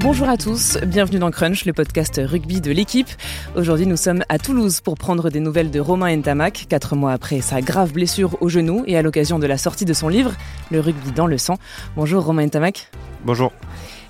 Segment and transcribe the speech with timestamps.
[0.00, 3.08] Bonjour à tous, bienvenue dans Crunch, le podcast rugby de l'équipe.
[3.56, 7.40] Aujourd'hui, nous sommes à Toulouse pour prendre des nouvelles de Romain Ntamak, quatre mois après
[7.40, 10.32] sa grave blessure au genou et à l'occasion de la sortie de son livre,
[10.70, 11.58] Le rugby dans le sang.
[11.96, 12.92] Bonjour Romain Ntamak.
[13.24, 13.52] Bonjour.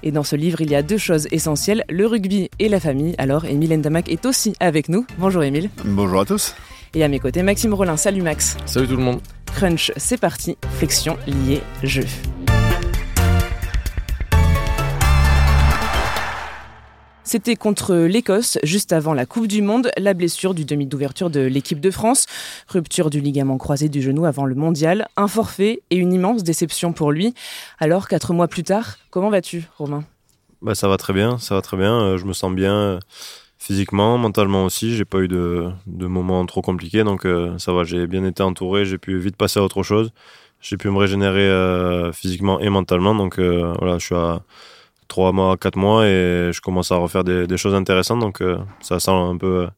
[0.02, 3.14] Et dans ce livre, il y a deux choses essentielles, le rugby et la famille.
[3.16, 5.06] Alors, Émile Ntamak est aussi avec nous.
[5.16, 5.70] Bonjour Émile.
[5.86, 6.54] Bonjour à tous.
[6.92, 7.96] Et à mes côtés, Maxime Rollin.
[7.96, 8.58] Salut Max.
[8.66, 9.20] Salut tout le monde.
[9.46, 10.58] Crunch, c'est parti.
[10.76, 12.04] Flexion, liée, jeu.
[17.28, 21.40] C'était contre l'Écosse, juste avant la Coupe du Monde, la blessure du demi d'ouverture de
[21.40, 22.24] l'équipe de France,
[22.68, 26.94] rupture du ligament croisé du genou avant le mondial, un forfait et une immense déception
[26.94, 27.34] pour lui.
[27.80, 30.04] Alors, quatre mois plus tard, comment vas-tu, Romain?
[30.62, 32.00] Bah, Ça va très bien, ça va très bien.
[32.00, 32.98] Euh, je me sens bien euh,
[33.58, 34.96] physiquement, mentalement aussi.
[34.96, 37.84] J'ai pas eu de, moments trop compliqués, donc euh, ça va.
[37.84, 40.12] J'ai bien été entouré, j'ai pu vite passer à autre chose.
[40.62, 44.40] J'ai pu me régénérer physiquement et mentalement, donc voilà, je suis à
[45.08, 48.20] trois mois, quatre mois et je commence à refaire des, choses intéressantes.
[48.20, 49.68] Donc euh, ça sent un peu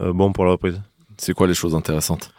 [0.00, 0.80] euh, bon pour la reprise.
[1.16, 2.32] C'est quoi les choses intéressantes?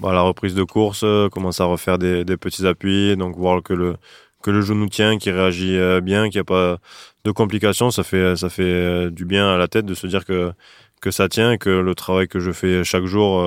[0.00, 3.72] Bah, La reprise de course, euh, commencer à refaire des, petits appuis, donc voir que
[3.72, 3.96] le,
[4.42, 6.78] que le genou tient, qu'il réagit bien, qu'il n'y a pas
[7.24, 7.90] de complications.
[7.90, 10.52] Ça fait, ça fait du bien à la tête de se dire que,
[11.00, 13.42] que ça tient et que le travail que je fais chaque jour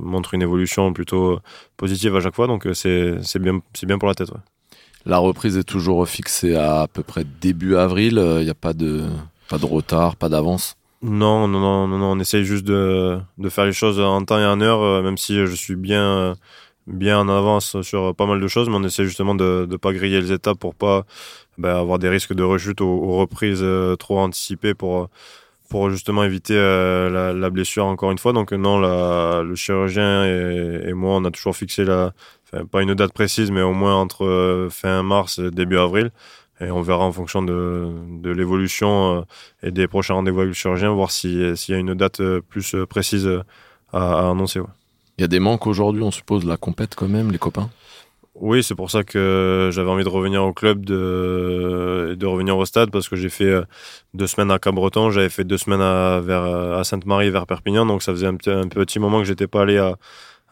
[0.00, 1.40] montre une évolution plutôt
[1.76, 2.46] positive à chaque fois.
[2.46, 4.30] Donc c'est bien, bien pour la tête.
[5.08, 8.12] La reprise est toujours fixée à à peu près début avril.
[8.12, 9.06] Il euh, n'y a pas de,
[9.48, 10.76] pas de retard, pas d'avance?
[11.00, 14.44] Non, non, non, non, on essaye juste de, de, faire les choses en temps et
[14.44, 16.36] en heure, euh, même si je suis bien,
[16.86, 19.94] bien en avance sur pas mal de choses, mais on essaie justement de ne pas
[19.94, 21.06] griller les étapes pour pas
[21.56, 25.08] ben, avoir des risques de rechute aux, reprises euh, trop anticipées pour,
[25.70, 28.34] pour justement éviter la, blessure encore une fois.
[28.34, 32.12] Donc non, le chirurgien et, et, moi, on a toujours fixé la,
[32.70, 36.10] pas une date précise, mais au moins entre euh, fin mars et début avril.
[36.60, 37.88] Et on verra en fonction de,
[38.20, 39.22] de l'évolution euh,
[39.62, 42.74] et des prochains rendez-vous avec le chirurgien, voir s'il y a une date euh, plus
[42.88, 43.28] précise
[43.92, 44.60] à, annoncer.
[45.18, 47.70] Il y a des manques aujourd'hui, on suppose, la compète quand même, les copains?
[48.34, 52.64] Oui, c'est pour ça que j'avais envie de revenir au club de, de revenir au
[52.64, 53.52] stade, parce que j'ai fait
[54.14, 58.02] deux semaines à Cabreton, j'avais fait deux semaines à, vers, à Sainte-Marie, vers Perpignan, donc
[58.02, 59.96] ça faisait un petit, un petit moment que j'étais pas allé à,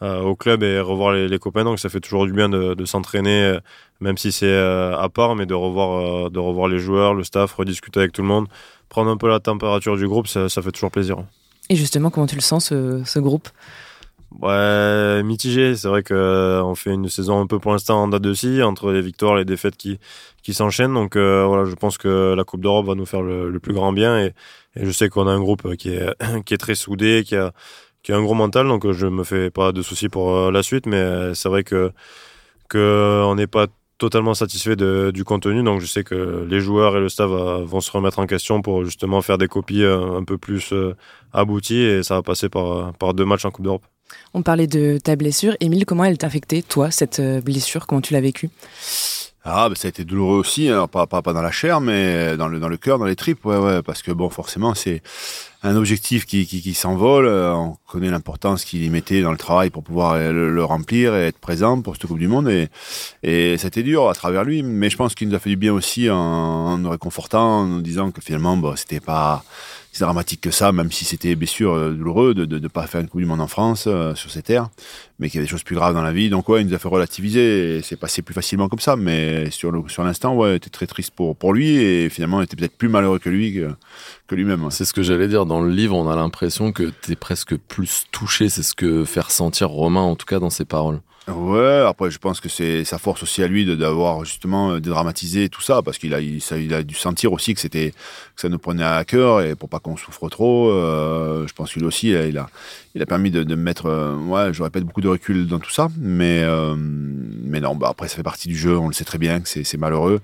[0.01, 1.63] au club et revoir les, copains.
[1.63, 3.59] Donc ça fait toujours du bien de, s'entraîner, euh,
[3.99, 7.53] même si c'est euh, à part, mais de revoir, de revoir les joueurs, le staff,
[7.53, 8.47] rediscuter avec tout le monde,
[8.89, 11.17] prendre un peu la température du groupe, ça, fait toujours plaisir.
[11.69, 13.49] Et justement, comment tu le sens, ce, groupe?
[14.41, 15.75] Ouais, mitigé.
[15.75, 18.91] C'est vrai qu'on fait une saison un peu pour l'instant en date de scie, entre
[18.91, 19.99] les victoires et les défaites qui,
[20.43, 20.93] qui s'enchaînent.
[20.93, 24.19] Donc voilà, je pense que la Coupe d'Europe va nous faire le, plus grand bien.
[24.19, 24.33] Et,
[24.75, 26.13] et je sais qu'on a un groupe qui est,
[26.45, 27.51] qui est très soudé, qui a,
[28.03, 30.51] qui a un gros mental, donc euh, je me fais pas de soucis pour euh,
[30.51, 31.91] la suite, mais euh, c'est vrai que,
[32.69, 36.95] que on n'est pas totalement satisfait de, du contenu, donc je sais que les joueurs
[36.95, 40.37] et le staff vont se remettre en question pour justement faire des copies un peu
[40.37, 40.71] plus
[41.33, 43.85] abouties et ça va passer par, par deux matchs en Coupe d'Europe.
[44.35, 45.55] On parlait de ta blessure.
[45.61, 47.87] Émile, comment elle t'a affecté, toi, cette blessure?
[47.87, 48.51] Comment tu l'as vécue?
[49.43, 50.87] Ah, bah, ça a été douloureux aussi, hein.
[50.87, 53.45] pas, pas, pas dans la chair, mais dans le, dans le cœur, dans les tripes,
[53.45, 55.01] ouais, ouais, parce que bon, forcément, c'est
[55.63, 57.25] un objectif qui, qui, s'envole.
[57.25, 61.15] Euh, on connaît l'importance qu'il y mettait dans le travail pour pouvoir le, le, remplir
[61.15, 62.49] et être présent pour cette Coupe du Monde.
[62.49, 62.69] Et,
[63.23, 65.73] et c'était dur à travers lui, mais je pense qu'il nous a fait du bien
[65.73, 69.43] aussi en, en nous réconfortant, en nous disant que finalement, bon, c'était pas
[69.99, 73.07] dramatique que ça, même si c'était bien sûr euh, douloureux de ne pas faire une
[73.07, 74.69] Coupe du Monde en France euh, sur ces terres,
[75.19, 76.29] mais qu'il y a des choses plus graves dans la vie.
[76.29, 78.95] Donc ouais, il nous a fait relativiser c'est passé plus facilement comme ça.
[78.95, 82.55] Mais sur le sur l'instant, ouais, était très triste pour pour lui et finalement, était
[82.55, 83.61] peut-être plus malheureux que lui
[84.27, 84.67] que lui-même.
[84.71, 85.45] C'est ce que j'allais dire.
[85.45, 88.49] Dans le livre, on a l'impression que tu es presque plus touché.
[88.49, 90.99] C'est ce que fait ressentir Romain, en tout cas, dans ses paroles.
[91.27, 95.49] Ouais, après je pense que c'est sa force aussi à lui d'avoir justement euh, dédramatisé
[95.49, 98.41] tout ça parce qu'il a il, ça, il, a dû sentir aussi que c'était que
[98.41, 101.83] ça nous prenait à cœur et pour pas qu'on souffre trop, euh, je pense qu'il
[101.83, 102.47] aussi il a
[102.95, 105.69] il a permis de, de mettre euh, ouais, je répète beaucoup de recul dans tout
[105.69, 109.03] ça, mais euh, mais non, bah après ça fait partie du jeu, on le sait
[109.03, 110.21] très bien que c'est malheureux,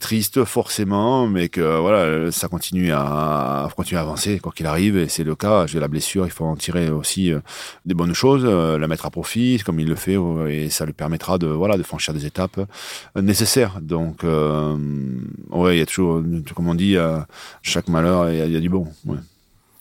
[0.00, 5.08] triste forcément, mais que voilà, ça continue à, continuer à avancer quoi qu'il arrive et
[5.08, 7.32] c'est le cas, j'ai la blessure, il faut en tirer aussi
[7.86, 10.16] des bonnes choses, la mettre à profit comme il le fait
[10.48, 13.80] et ça lui permettra de voilà de franchir des étapes euh, nécessaires.
[13.80, 14.76] Donc euh,
[15.50, 16.22] ouais, il y a toujours,
[16.54, 16.96] comme on dit,
[17.62, 18.86] chaque malheur, il y, a du bon.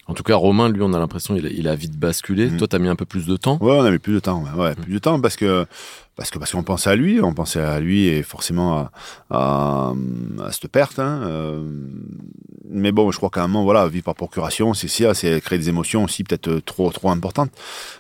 [0.10, 2.46] En tout cas, Romain, lui, on a l'impression il, il a vite basculé.
[2.46, 2.58] Toi, mhm.
[2.58, 3.60] Toi, t'as mis un peu plus de temps.
[3.62, 4.44] Ouais, on a mis plus de temps.
[4.58, 5.68] Ouais, plus de temps parce que
[6.16, 8.90] parce que parce qu'on pensait à lui, on pensait à lui et forcément
[9.30, 9.94] à,
[10.42, 10.98] à, cette perte.
[10.98, 11.64] Hein, euh,
[12.72, 15.60] mais bon, je crois qu'à un moment, voilà, vivre par procuration, c'est ça, c'est créer
[15.60, 17.52] des émotions aussi peut-être trop trop importantes.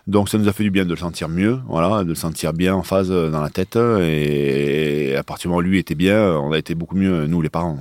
[0.07, 2.53] Donc ça nous a fait du bien de le sentir mieux, voilà, de le sentir
[2.53, 3.75] bien en phase dans la tête.
[3.75, 7.44] Et à partir du moment où lui était bien, on a été beaucoup mieux nous
[7.44, 7.77] les parents.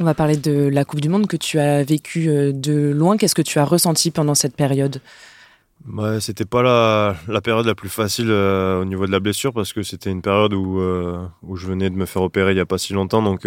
[0.00, 3.16] On va parler de la Coupe du Monde que tu as vécue de loin.
[3.16, 5.00] Qu'est-ce que tu as ressenti pendant cette période?
[5.94, 9.72] Ouais, c'était pas la, la, période la plus facile au niveau de la blessure parce
[9.72, 10.80] que c'était une période où,
[11.42, 13.22] où je venais de me faire opérer il y a pas si longtemps.
[13.22, 13.46] Donc,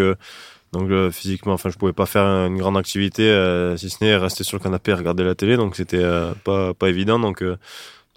[0.90, 4.44] euh, physiquement, enfin, je pouvais pas faire une grande activité, euh, si ce n'est rester
[4.44, 5.56] sur le canapé et regarder la télé.
[5.56, 7.20] Donc c'était euh, pas pas évident.
[7.20, 7.44] Donc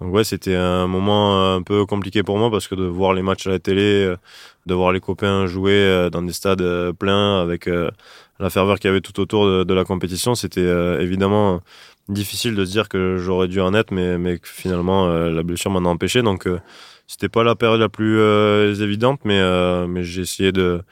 [0.00, 3.22] donc ouais, c'était un moment un peu compliqué pour moi parce que de voir les
[3.22, 4.14] matchs à la télé,
[4.66, 9.00] de voir les copains jouer dans des stades pleins avec la ferveur qu'il y avait
[9.00, 10.68] tout autour de, la compétition, c'était
[11.00, 11.62] évidemment
[12.08, 15.88] difficile de se dire que j'aurais dû en être, mais, mais finalement la blessure m'en
[15.88, 16.20] a empêché.
[16.22, 16.46] Donc
[17.06, 18.20] c'était pas la période la plus
[18.82, 19.40] évidente, mais,
[19.86, 20.82] mais j'ai essayé de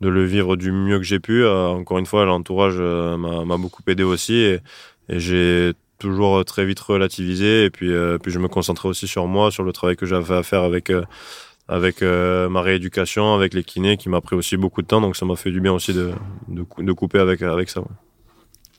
[0.00, 1.44] de le vivre du mieux que j'ai pu.
[1.44, 4.60] Euh, encore une fois, l'entourage euh, m'a beaucoup aidé aussi et,
[5.08, 9.50] j'ai toujours très vite relativisé et puis euh, puis je me concentrais aussi sur moi,
[9.50, 10.92] sur le travail que j'avais à faire avec
[11.68, 15.00] avec ma rééducation, avec les kinés qui m'a pris aussi beaucoup de temps.
[15.00, 16.10] Donc ça m'a fait du bien aussi de,
[16.48, 17.82] de, couper avec avec ça.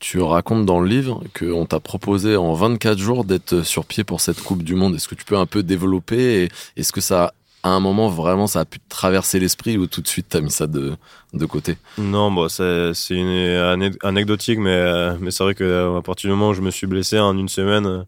[0.02, 4.20] Tu racontes dans le livre qu'on t'a proposé en 24 jours d'être sur pied pour
[4.20, 4.96] cette Coupe du Monde.
[4.96, 7.34] Est-ce que tu peux un peu développer Est-ce que ça
[7.64, 10.52] à un moment vraiment ça a pu traverser l'esprit ou tout de suite t'as mis
[10.52, 10.96] ça de,
[11.34, 11.78] de côté?
[11.98, 16.50] Non, bon, c'est une anecdotique, mais, euh, mais c'est vrai que euh, partir du moment
[16.50, 18.04] où je me suis blessé en une semaine, euh,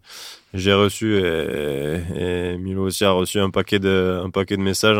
[0.54, 4.98] j'ai reçu et, et, Milo aussi a reçu un paquet de, un paquet de messages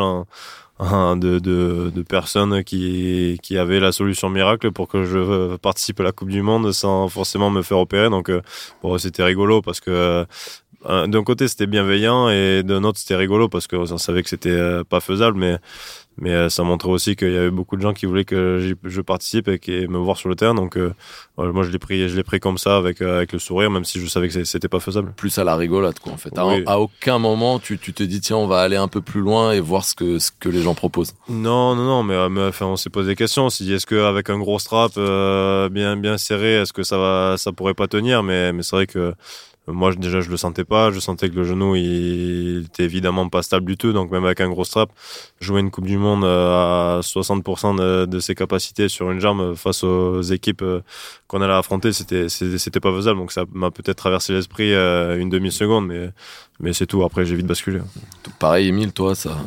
[0.80, 6.04] de, de, de, personnes qui, qui avaient la solution miracle pour que je participe à
[6.04, 8.10] la Coupe du Monde sans forcément me faire opérer.
[8.10, 8.32] Donc,
[8.82, 10.26] bon, c'était rigolo parce que
[10.84, 14.84] d'un côté c'était bienveillant et d'un autre c'était rigolo parce qu'on savait que c'était euh,
[14.84, 15.58] pas faisable mais
[16.16, 19.02] mais euh, ça montrait aussi qu'il y avait beaucoup de gens qui voulaient que je
[19.02, 20.54] participe et qui me voir sur le terrain.
[20.54, 20.94] Donc euh,
[21.38, 24.00] moi je l'ai pris je l'ai pris comme ça avec avec le sourire même si
[24.00, 25.14] je savais que c'était pas faisable.
[25.18, 26.38] Plus à la rigolade quoi en fait.
[26.38, 29.54] À, aucun moment tu, tu te dis tiens on va aller un peu plus loin
[29.54, 31.14] et voir ce que ce que les gens proposent.
[31.30, 33.46] Non non non mais, mais enfin on s'est posé des questions.
[33.46, 34.94] On s'est dit est-ce que avec un gros strap
[35.72, 38.22] bien bien serré est-ce que ça va ça pourrait pas tenir?
[38.22, 39.16] Mais mais c'est vrai que
[39.68, 40.92] moi, déjà, je le sentais pas.
[40.92, 43.94] Je sentais que le genou, il était évidemment pas stable du tout.
[43.94, 44.90] Donc, même avec un gros strap,
[45.40, 49.84] jouer une Coupe du Monde euh, à 60% de, ses capacités sur une jambe face
[49.84, 50.82] aux équipes euh,
[51.28, 53.20] qu'on allait affronter, c'était, c'était pas faisable.
[53.20, 56.10] Donc, ça m'a peut-être traversé l'esprit euh, une demi-seconde, mais,
[56.60, 57.04] mais c'est tout.
[57.04, 57.80] Après, j'ai vite basculé.
[58.40, 59.38] Pareil, Emile, toi, ça,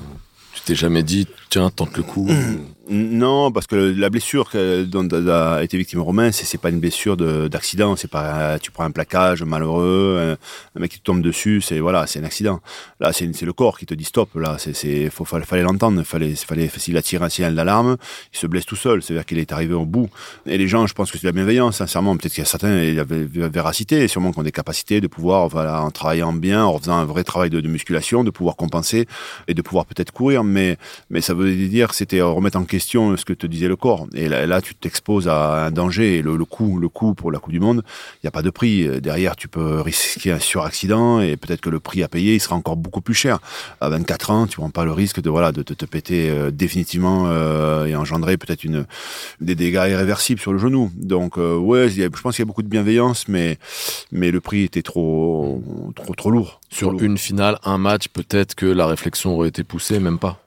[0.54, 2.28] tu t'es jamais dit, tiens, tente le coup
[2.88, 4.50] Non, parce que la blessure
[4.86, 7.96] dont a été victime Romain, c'est pas une blessure d'accident.
[7.96, 10.36] C'est pas tu prends un plaquage malheureux,
[10.76, 12.60] un, mec qui te tombe dessus, c'est voilà, c'est un accident.
[13.00, 14.30] Là, c'est le corps qui te dit stop.
[14.36, 16.02] Là, c'est fallait l'entendre.
[16.04, 17.96] Fallait fallait s'il a un signal d'alarme,
[18.32, 19.02] il se blesse tout seul.
[19.02, 20.08] C'est-à-dire qu'il est arrivé au bout.
[20.46, 21.78] Et les gens, je pense que c'est de la bienveillance.
[21.78, 25.00] Sincèrement, peut-être qu'il y a certains, il y avait véracité, sûrement qu'on a des capacités
[25.00, 28.30] de pouvoir voilà en travaillant bien, en faisant un vrai travail de, de musculation, de
[28.30, 29.06] pouvoir compenser
[29.48, 30.44] et de pouvoir peut-être courir.
[30.44, 30.76] Mais
[31.10, 34.06] mais ça veut dire c'était remettre en question question ce que te disait le corps.
[34.14, 36.18] Et là, tu t'exposes à un danger.
[36.18, 37.82] Et le, le coût, le coût pour la Coupe du Monde,
[38.16, 39.00] il n'y a pas de prix.
[39.00, 42.56] Derrière, tu peux risquer un suraccident et peut-être que le prix à payer, il sera
[42.56, 43.38] encore beaucoup plus cher.
[43.80, 47.24] À 24 ans, tu prends pas le risque de voilà de, te péter euh, définitivement
[47.26, 48.86] euh, et engendrer peut-être une
[49.40, 50.90] des dégâts irréversibles sur le genou.
[50.96, 53.58] Donc euh, ouais, je pense qu'il y a beaucoup de bienveillance, mais
[54.12, 55.62] mais le prix était trop
[55.94, 56.60] trop trop lourd.
[56.70, 60.40] Sur une finale, un match, peut-être que la réflexion aurait été poussée, même pas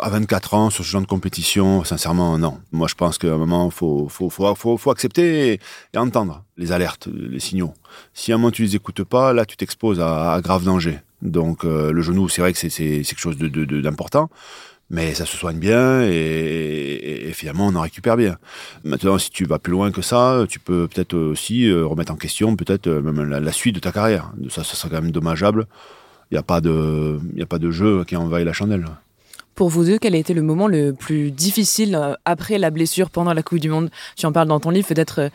[0.00, 2.58] à 24 ans, sur ce genre de compétition, sincèrement, non.
[2.72, 5.54] Moi, je pense qu'à un moment, faut, faut, accepter
[5.94, 7.74] et, entendre les alertes, les signaux.
[8.14, 10.98] Si à un moment tu les écoutes pas, là, tu t'exposes à, grave danger.
[11.22, 14.30] Donc, euh, le genou, c'est vrai que c'est quelque chose d'important.
[14.88, 18.38] Mais ça se soigne bien et, finalement on en récupère bien.
[18.84, 22.16] Maintenant, si tu vas plus loin que ça, tu peux peut-être aussi euh, remettre en
[22.16, 24.32] question peut-être euh, même la, suite de ta carrière.
[24.48, 25.66] Ça, ça serait quand même dommageable.
[26.30, 26.60] Il n'y a
[27.34, 28.86] il a pas de jeu qui envahit la chandelle.
[29.56, 33.08] Pour vous deux, quel a été le moment le plus difficile euh, après la blessure
[33.08, 33.88] pendant la Coupe du Monde?
[34.14, 35.28] Tu en parles dans ton livre, peut-être euh,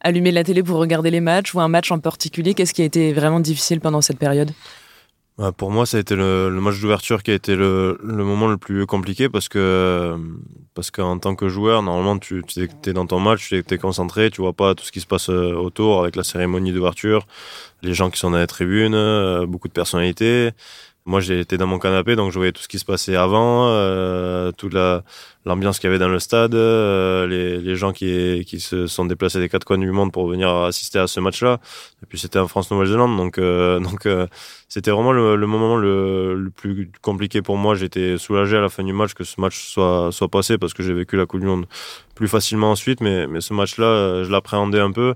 [0.00, 2.54] allumer la télé pour regarder les matchs ou un match en particulier.
[2.54, 4.50] Qu'est-ce qui a été vraiment difficile pendant cette période?
[5.36, 8.56] Bah, pour moi, ça a été le, match d'ouverture qui a été le, moment le
[8.56, 10.16] plus compliqué parce que
[10.72, 12.42] parce qu'en tant que joueur, normalement, tu,
[12.86, 15.28] es dans ton match, tu es, concentré, tu vois pas tout ce qui se passe
[15.28, 17.26] euh, autour avec la cérémonie d'ouverture,
[17.82, 20.52] les gens qui sont dans la tribune, beaucoup de personnalités.
[21.06, 24.50] Moi, j'étais dans mon canapé, donc je voyais tout ce qui se passait avant, euh,
[24.50, 25.04] toute la,
[25.44, 29.48] l'ambiance qu'il y avait dans le stade, euh, les, gens qui, se sont déplacés des
[29.48, 31.60] quatre coins du monde pour venir assister à ce match-là.
[32.02, 33.78] Et puis c'était en France-Nouvelle-Zélande, donc euh,
[34.68, 37.76] c'était vraiment le, moment le, plus compliqué pour moi.
[37.76, 40.92] J'étais soulagé à la fin du match que ce match soit passé parce que j'ai
[40.92, 41.66] vécu la Coupe du Monde
[42.16, 45.14] plus facilement ensuite, mais ce match-là, je l'appréhendais un peu.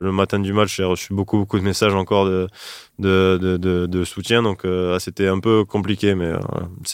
[0.00, 2.24] Le matin du match, j'ai reçu beaucoup, beaucoup de messages encore
[2.98, 4.42] de, soutien.
[4.42, 6.32] Donc, euh, c'était un peu compliqué, mais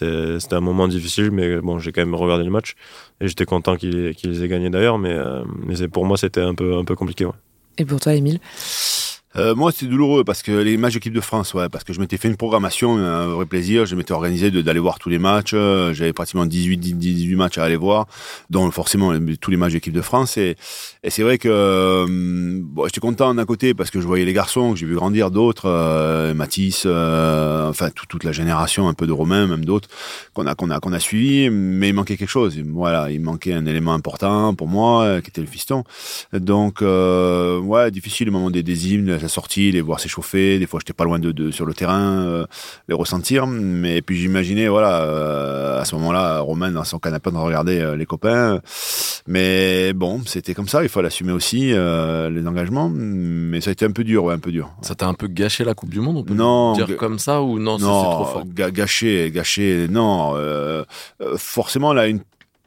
[0.02, 1.30] euh, c'était un moment difficile.
[1.30, 2.74] Mais bon, j'ai quand même regardé le match
[3.20, 4.98] et j'étais content qu'ils aient gagné d'ailleurs.
[4.98, 5.44] Mais, euh,
[5.92, 7.26] pour moi, c'était un peu, un peu compliqué.
[7.78, 8.40] Et pour toi, Émile?
[9.36, 12.00] Euh, moi, c'est douloureux parce que les matchs d'équipe de France, ouais, parce que je
[12.00, 13.84] m'étais fait une programmation, un vrai plaisir.
[13.84, 15.52] Je m'étais organisé d'aller voir tous les matchs.
[15.52, 18.06] Euh, j'avais pratiquement 18, 18 matchs à aller voir,
[18.48, 20.38] dont forcément tous les matchs d'équipe de France.
[20.38, 20.56] Et,
[21.08, 22.06] c'est vrai que euh,
[22.62, 25.30] bon, j'étais content d'un côté parce que je voyais les garçons que j'ai vu grandir,
[25.30, 29.88] d'autres, euh, Matisse, enfin toute la génération un peu de Romain, même d'autres
[30.32, 31.50] qu'on a suivi.
[31.50, 32.58] Mais il manquait quelque chose.
[32.72, 35.84] Voilà, il manquait un élément important pour moi, qui était le fiston.
[36.32, 38.86] Donc ouais, difficile le moment des, des
[39.28, 40.58] sortie, les voir s'échauffer.
[40.58, 42.46] Des fois, j'étais pas loin de, sur le terrain, euh,
[42.88, 43.46] les ressentir.
[43.46, 47.96] Mais puis j'imaginais, voilà, euh, à ce moment-là, Romain dans son canapé de regarder euh,
[47.96, 48.60] les copains.
[49.26, 50.82] Mais bon, c'était comme ça.
[50.82, 52.90] Il faut l'assumer aussi les engagements.
[52.90, 54.70] Mais ça a été un peu dur, ouais, un peu dur.
[54.82, 57.42] Ça t'a un peu gâché la Coupe du Monde, on peut non, dire comme ça
[57.42, 58.44] ou non, non c'est trop fort?
[58.46, 59.86] Gâché, gâché.
[59.90, 60.34] Non,
[61.36, 62.20] forcément là, une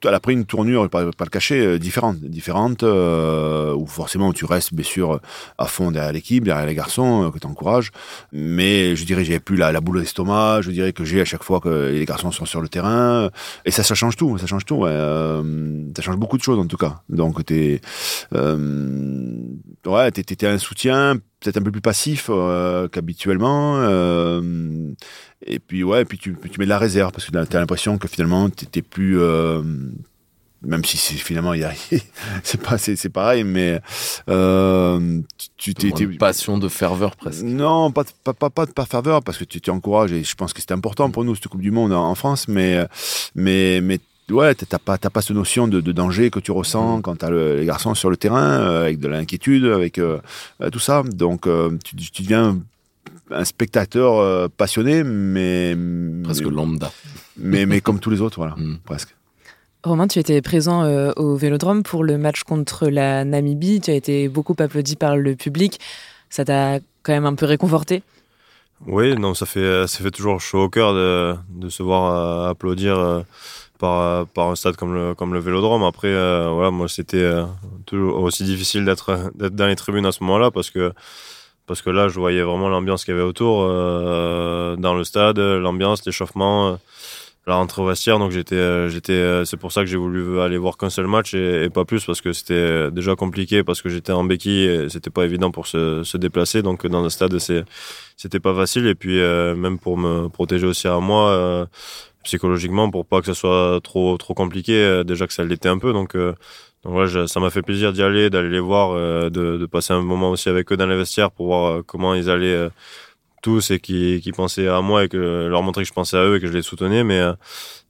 [0.06, 4.32] elle a pris une tournure, pas, pas le cacher, euh, différente, différente euh, où forcément
[4.34, 5.20] tu restes bien sûr
[5.58, 7.92] à fond derrière l'équipe, derrière les garçons euh, que tu encourages,
[8.32, 11.44] mais je dirais j'ai plus la, la boule d'estomac, je dirais que j'ai à chaque
[11.44, 13.30] fois que les garçons sont sur le terrain,
[13.66, 16.60] et ça, ça change tout, ça change tout, ouais, euh, ça change beaucoup de choses
[16.60, 17.02] en tout cas.
[17.10, 17.82] Donc t'es,
[18.36, 18.58] euh,
[19.86, 22.30] ouais, t'étais un soutien peut-être un peu plus passif
[22.92, 23.80] qu'habituellement.
[25.46, 27.98] Et puis ouais, puis tu, tu mets de la réserve parce que tu as l'impression
[27.98, 29.62] que finalement tu n'es plus euh,
[30.62, 31.66] même si c'est finalement il
[32.44, 33.80] c'est pas c'est pareil mais
[34.30, 35.22] euh,
[35.56, 39.24] tu t'es une passion de ferveur presque non pas pas pas, pas de pas ferveur
[39.24, 41.72] parce que tu t'encourages et je pense que c'était important pour nous cette coupe du
[41.72, 42.86] monde en, France mais
[43.34, 44.00] mais mais
[44.32, 47.02] ouais, t'as pas, t'as pas cette notion de, de, danger que tu ressens mm.
[47.02, 50.20] quand t'as les garçons sur le terrain, euh, avec de l'inquiétude, avec euh,
[50.72, 51.02] tout ça.
[51.04, 51.48] Donc,
[51.84, 52.60] tu, tu deviens
[53.32, 55.76] un spectateur euh, passionné, mais
[56.24, 56.92] presque lambda.
[57.38, 58.80] Mais mais comme tous les autres, voilà, mm.
[58.86, 59.16] presque.
[59.84, 63.80] Romain, tu étais présent euh, au Vélodrome pour le match contre la Namibie.
[63.80, 65.80] Tu as été beaucoup applaudi par le public.
[66.30, 68.04] Ça t'a quand même un peu réconforté?
[68.86, 72.50] Oui, non, ça fait ça fait toujours chaud au cœur de, de se voir euh,
[72.50, 73.24] applaudir.
[73.78, 75.84] par, par un stade comme le, comme le Vélodrome.
[75.84, 77.32] Après, voilà, moi, c'était
[77.86, 80.92] toujours aussi difficile d'être dans les tribunes à ce moment-là parce que
[81.70, 85.38] parce que là, je voyais vraiment l'ambiance qu'il y avait autour, euh, dans le stade,
[85.38, 86.76] l'ambiance, l'échauffement, euh,
[87.46, 88.18] la rentrée au vestiaire.
[88.18, 91.36] Donc j'étais, euh, j'étais, c'est pour ça que j'ai voulu aller voir qu'un seul match
[91.36, 95.12] et, pas plus parce que c'était déjà compliqué parce que j'étais en béquille et c'était
[95.12, 96.64] pas évident pour se, se, déplacer.
[96.64, 97.64] Donc dans le stade, c'est,
[98.18, 101.68] c'était pas facile et puis même pour me protéger aussi à moi
[102.24, 105.04] psychologiquement pour pas que ça soit trop trop compliqué.
[105.06, 106.16] déjà que ça l'était un peu donc
[106.84, 110.02] donc ouais, ça m'a fait plaisir d'y aller, d'aller les voir, euh, de, passer un
[110.02, 112.70] moment aussi avec eux dans les vestiaires pour voir euh, comment ils allaient euh,
[113.42, 116.38] tous et qui, pensaient à moi et que leur montrer que je pensais à eux
[116.38, 117.04] et que je les soutenais.
[117.04, 117.22] Mais,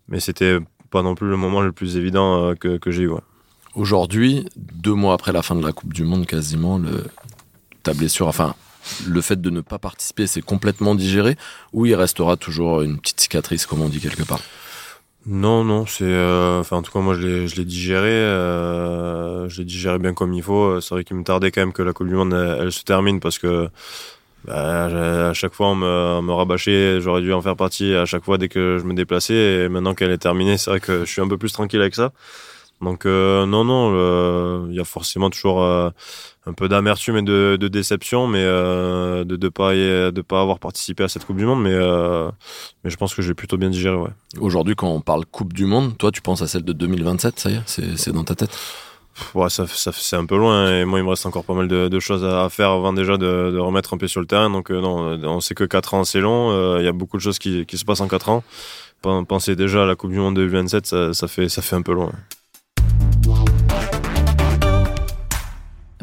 [0.08, 0.58] mais c'était
[0.90, 3.12] pas non plus le moment le plus évident que, j'ai eu.
[3.76, 7.06] Aujourd'hui, deux mois après la fin de la Coupe du Monde, quasiment, le,
[7.84, 8.56] ta blessure, enfin,
[9.08, 11.36] le fait de ne pas participer, c'est complètement digéré
[11.74, 14.42] ou il restera toujours une petite cicatrice, comme on dit quelque part?
[15.26, 19.50] Non, non, c'est, euh, enfin en tout cas moi je l'ai, je l'ai digéré, euh,
[19.50, 20.80] je l'ai digéré bien comme il faut.
[20.82, 23.20] C'est vrai qu'il me tardait quand même que la Coupe du Monde elle, se termine
[23.20, 23.70] parce que
[24.46, 24.86] bah,
[25.30, 28.24] à chaque fois on me, on me rabâchait, j'aurais dû en faire partie à chaque
[28.24, 29.66] fois dès que je me déplaçais.
[29.66, 31.96] Et maintenant qu'elle est terminée, c'est vrai que je suis un peu plus tranquille avec
[31.96, 32.12] ça.
[32.82, 35.90] Donc euh, non, non, il y a forcément toujours euh,
[36.46, 40.60] un peu d'amertume et de, de, déception, mais euh, de ne pas, de pas avoir
[40.60, 41.78] participé à cette Coupe du Monde, mais,
[42.84, 43.98] mais je pense que j'ai plutôt bien digéré.
[43.98, 44.12] Ouais.
[44.40, 47.50] Aujourd'hui, quand on parle Coupe du Monde, toi, tu penses à celle de 2027, ça
[47.50, 48.58] y est, c'est dans ta tête?
[49.34, 51.68] Ouais, ça, ça c'est un peu loin et moi il me reste encore pas mal
[51.68, 54.50] de, de choses à, faire avant déjà de, de, remettre un pied sur le terrain.
[54.50, 56.78] Donc non, on sait que 4 ans c'est long.
[56.80, 58.44] Il y a beaucoup de choses qui, qui se passent en 4 ans.
[59.02, 61.94] Penser déjà à la Coupe du Monde 2027, ça, ça fait ça fait un peu
[61.94, 62.14] loin.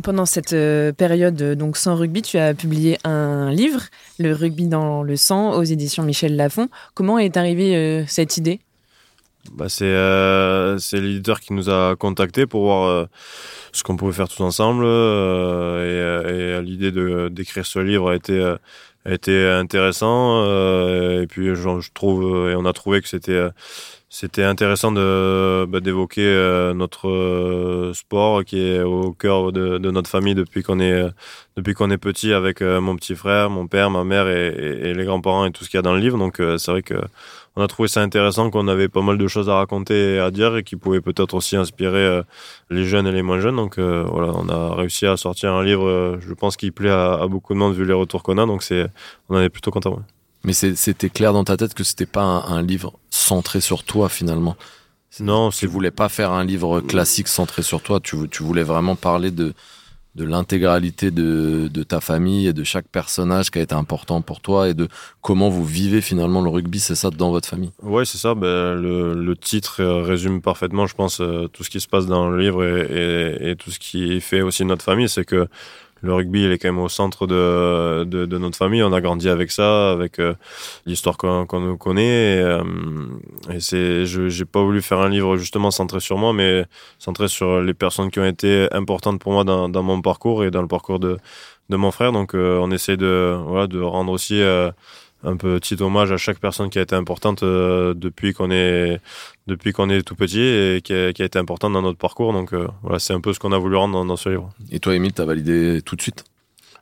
[0.07, 3.81] Pendant cette euh, période donc sans rugby, tu as publié un livre,
[4.21, 6.69] Le rugby dans le sang, aux éditions Michel Lafon.
[6.95, 8.61] Comment est arrivée euh, cette idée?
[9.51, 13.09] Bah euh, c'est l'éditeur qui nous a contactés pour voir
[13.73, 18.41] ce qu'on pouvait faire tous ensemble et, l'idée de d'écrire ce livre a été
[19.05, 20.45] a été intéressant
[21.21, 23.49] et puis je, trouve et on a trouvé que c'était
[24.09, 29.91] c'était intéressant de bah, d'évoquer euh, notre euh, sport qui est au cœur de, de
[29.91, 31.11] notre famille depuis qu'on est euh,
[31.57, 34.49] depuis qu'on est petit avec mon petit frère, mon père, ma mère et,
[34.91, 36.19] et, les grands-parents et tout ce qu'il y a dans le livre.
[36.19, 36.95] Donc c'est vrai que
[37.57, 40.31] on a trouvé ça intéressant qu'on avait pas mal de choses à raconter et à
[40.31, 42.21] dire et qui pouvaient peut-être aussi inspirer
[42.71, 43.57] les jeunes et les moins jeunes.
[43.57, 47.27] Donc voilà, on a réussi à sortir un livre, je pense, qui plaît à, à,
[47.27, 48.47] beaucoup de monde vu les retours qu'on a.
[48.47, 48.87] Donc c'est
[49.31, 50.03] on en est plutôt content.
[50.47, 54.57] Mais c'était clair dans ta tête que c'était pas un, livre centré sur toi finalement.
[55.19, 58.01] Non, tu voulais pas faire un livre classique centré sur toi.
[58.01, 59.55] Tu, tu voulais vraiment parler de
[60.17, 64.41] de l'intégralité de, de, ta famille et de chaque personnage qui a été important pour
[64.41, 64.89] toi et de
[65.21, 67.71] comment vous vivez finalement le rugby, c'est ça dans votre famille?
[67.83, 68.35] Oui, c'est ça.
[68.35, 72.31] Ben, le, le, titre résume parfaitement, je pense, euh, tout ce qui se passe dans
[72.31, 75.11] le livre et, et, et tout ce qui fait aussi notre famille.
[75.11, 75.49] C'est que
[76.07, 78.83] le rugby, il est quand même au centre de, de, notre famille.
[78.83, 80.35] On a grandi avec ça, avec euh,
[80.87, 82.37] l'histoire qu'on nous connaît.
[82.37, 82.63] Et, euh,
[83.59, 86.65] c'est, je j'ai pas voulu faire un livre justement centré sur moi, mais
[86.99, 90.51] centré sur les personnes qui ont été importantes pour moi dans, dans mon parcours et
[90.51, 91.19] dans le parcours de,
[91.69, 92.13] de mon frère.
[92.13, 94.41] Donc, euh, on essaie de, voilà, de rendre aussi
[95.27, 99.01] un petit hommage à chaque personne qui a été importante euh, depuis qu'on est
[99.47, 102.33] depuis qu'on est tout petit et qui a, été importante dans notre parcours.
[102.33, 104.51] Donc euh, voilà, c'est un peu ce qu'on a voulu rendre dans, dans ce livre.
[104.71, 106.25] Et toi, Émile, t'as validé tout de suite?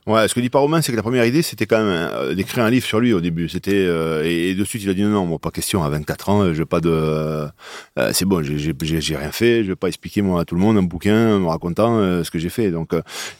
[0.07, 2.35] Ouais, ce que dit pas Romain, c'est que la première idée, c'était quand même euh,
[2.35, 3.49] d'écrire un livre sur lui au début.
[3.49, 5.83] C'était euh, et, de suite, il a dit non, non, moi pas question.
[5.83, 6.91] À 24 ans, je pas de.
[6.91, 7.49] Euh,
[8.13, 9.65] c'est bon, j'ai rien fait.
[9.65, 12.39] Je vais pas expliquer moi à tout le monde un bouquin me racontant ce que
[12.39, 12.71] j'ai fait.
[12.71, 12.91] Donc,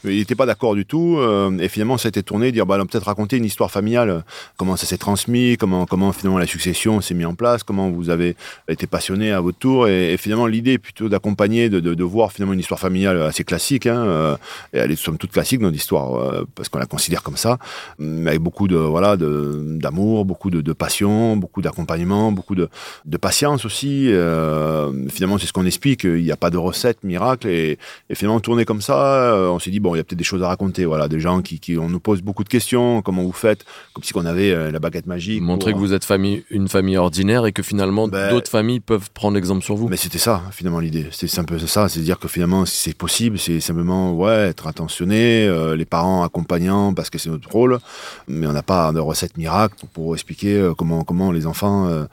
[0.05, 1.19] il était pas d'accord du tout.
[1.59, 4.23] et finalement, ça a été tourné, dire bah peut-être raconter une histoire familiale,
[4.57, 8.09] comment ça s'est transmis, comment comment finalement la succession s'est mise en place, comment vous
[8.09, 8.35] avez
[8.67, 9.87] été passionné à votre tour.
[9.87, 13.85] Et, finalement, l'idée plutôt d'accompagner, de, de, de, voir finalement une histoire familiale assez classique.
[13.85, 14.37] Hein,
[14.73, 17.57] et elle est somme toute classique notre histoire parce qu'on la considère comme ça,
[17.99, 22.69] mais avec beaucoup de voilà d'amour, beaucoup de, de, passion, beaucoup d'accompagnement, beaucoup de,
[23.05, 24.11] de, patience aussi.
[24.11, 26.03] Euh, finalement, c'est ce qu'on explique.
[26.03, 27.77] Il n'y a pas de recette miracle et,
[28.09, 30.23] et finalement tourner comme ça, euh, on s'est dit bon, il y a peut-être des
[30.23, 30.85] choses à raconter.
[30.85, 33.01] Voilà, des gens qui, qui on nous pose beaucoup de questions.
[33.01, 35.41] Comment vous faites Comme si on avait euh, la baguette magique.
[35.41, 39.09] Montrer que vous êtes famille, une famille ordinaire et que finalement ben, d'autres familles peuvent
[39.11, 39.87] prendre l'exemple sur vous.
[39.87, 41.07] Mais c'était ça finalement l'idée.
[41.11, 45.49] C'est un peu ça, c'est dire que finalement c'est possible, c'est simplement ouais être attentionné,
[45.75, 47.79] les parents parce que c'est notre rôle,
[48.27, 52.05] mais on n'a pas de recette miracle pour expliquer euh, comment, comment les enfants euh,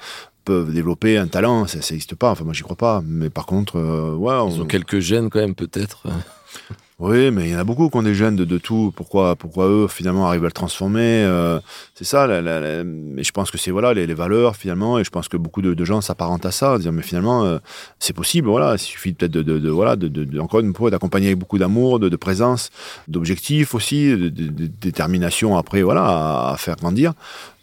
[0.45, 1.67] peuvent développer un talent.
[1.67, 2.31] Ça n'existe pas.
[2.31, 3.03] Enfin, moi, j'y crois pas.
[3.07, 4.35] Mais par contre, euh, ouais.
[4.53, 6.07] Ils ont quelques gènes quand même, peut-être.
[6.99, 8.93] Oui, mais il y en a beaucoup qui ont des gènes de, de tout.
[8.95, 11.59] Pourquoi, pourquoi eux finalement arrivent à le transformer euh,
[11.95, 12.27] C'est ça.
[12.27, 15.27] La, la, mais je pense que c'est voilà les, les, valeurs finalement, et je pense
[15.27, 17.59] que beaucoup de, de gens s'apparentent à ça, dire mais finalement euh,
[17.99, 18.49] c'est possible.
[18.49, 21.99] Voilà, il suffit peut-être de, de, voilà de, encore une fois d'accompagner avec beaucoup d'amour,
[21.99, 22.71] de, présence,
[23.09, 27.15] d'objectifs aussi, de, détermination après voilà à, à faire grandir.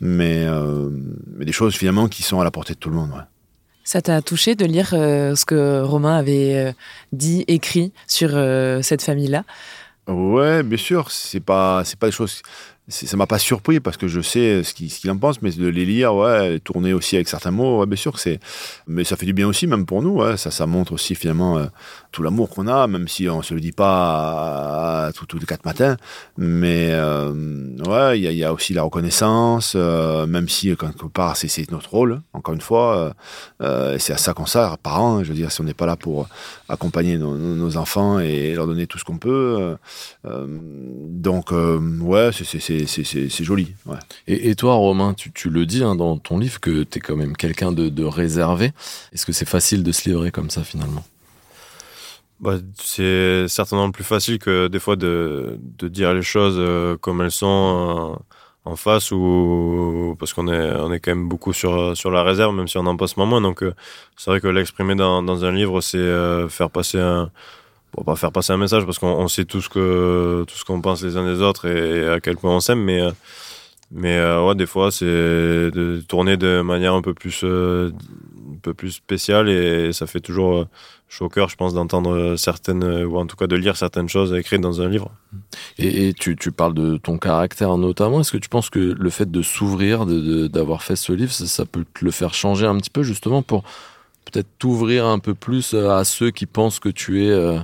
[0.02, 0.89] Mais, euh,
[1.38, 3.12] mais des choses finalement qui sont à la portée de tout le monde.
[3.12, 3.29] Ouais.
[3.89, 6.71] Ça t'a touché de lire euh, ce que Romain avait euh,
[7.12, 9.45] dit, écrit sur euh, cette famille-là?
[10.08, 11.10] Ouais, bien sûr.
[11.10, 12.43] C'est pas, c'est pas des choses
[12.88, 15.86] ça m'a pas surpris parce que je sais ce qu'il, en pense, mais de les
[15.86, 18.39] lire, ouais, tourner aussi avec certains mots, ouais, bien sûr que c'est,
[18.88, 21.63] mais ça fait du bien aussi, même pour nous, ouais, ça, ça montre aussi finalement
[22.12, 25.98] tout l'amour qu'on a, même si on se le dit pas tous les quatre matins,
[26.38, 27.32] mais euh,
[27.88, 32.22] ouais, il y a, aussi la reconnaissance, euh, même si quelque part c'est, notre rôle,
[32.34, 33.13] encore une fois,
[33.60, 36.28] c'est à ça qu'on sert, parents, je veux dire, si on n'est pas là pour
[36.67, 39.76] accompagner nos, enfants et leur donner tout ce qu'on peut,
[40.26, 43.74] donc ouais, c'est joli.
[43.86, 43.98] Ouais.
[44.28, 47.02] Et, et, toi, Romain, tu, tu le dis hein, dans ton livre que tu es
[47.02, 48.72] quand même quelqu'un de, de, réservé.
[49.13, 51.04] Est-ce que c'est facile de se livrer comme ça finalement?
[52.39, 57.21] Bah, C'est certainement plus facile que des fois de, de dire les choses euh, comme
[57.21, 61.95] elles sont euh, en face ou parce qu'on est on est quand même beaucoup sur
[61.97, 63.73] sur la réserve même si on en passe moins donc euh,
[64.17, 65.97] c'est vrai que l'exprimer dans, dans un livre c'est
[66.49, 67.32] faire passer un
[68.06, 71.04] pas faire passer un message parce qu'on sait tout ce que tout ce qu'on pense
[71.04, 73.02] les uns des autres et, à quel point on s'aime mais
[73.91, 77.43] mais ouais des fois c'est de tourner de manière un peu plus
[78.60, 80.67] peu plus spéciale et ça fait toujours
[81.08, 84.34] chaud au cœur je pense d'entendre certaines ou en tout cas de lire certaines choses
[84.34, 85.12] écrites dans un livre.
[85.78, 88.22] Et, et tu, tu, parles de ton caractère notamment.
[88.22, 91.65] Est-ce que tu penses que le fait de s'ouvrir d'avoir fait ce livre ça, ça
[91.65, 93.63] peut te le faire changer un petit peu justement pour
[94.26, 97.60] peut-être t'ouvrir un peu plus à ceux qui pensent que tu es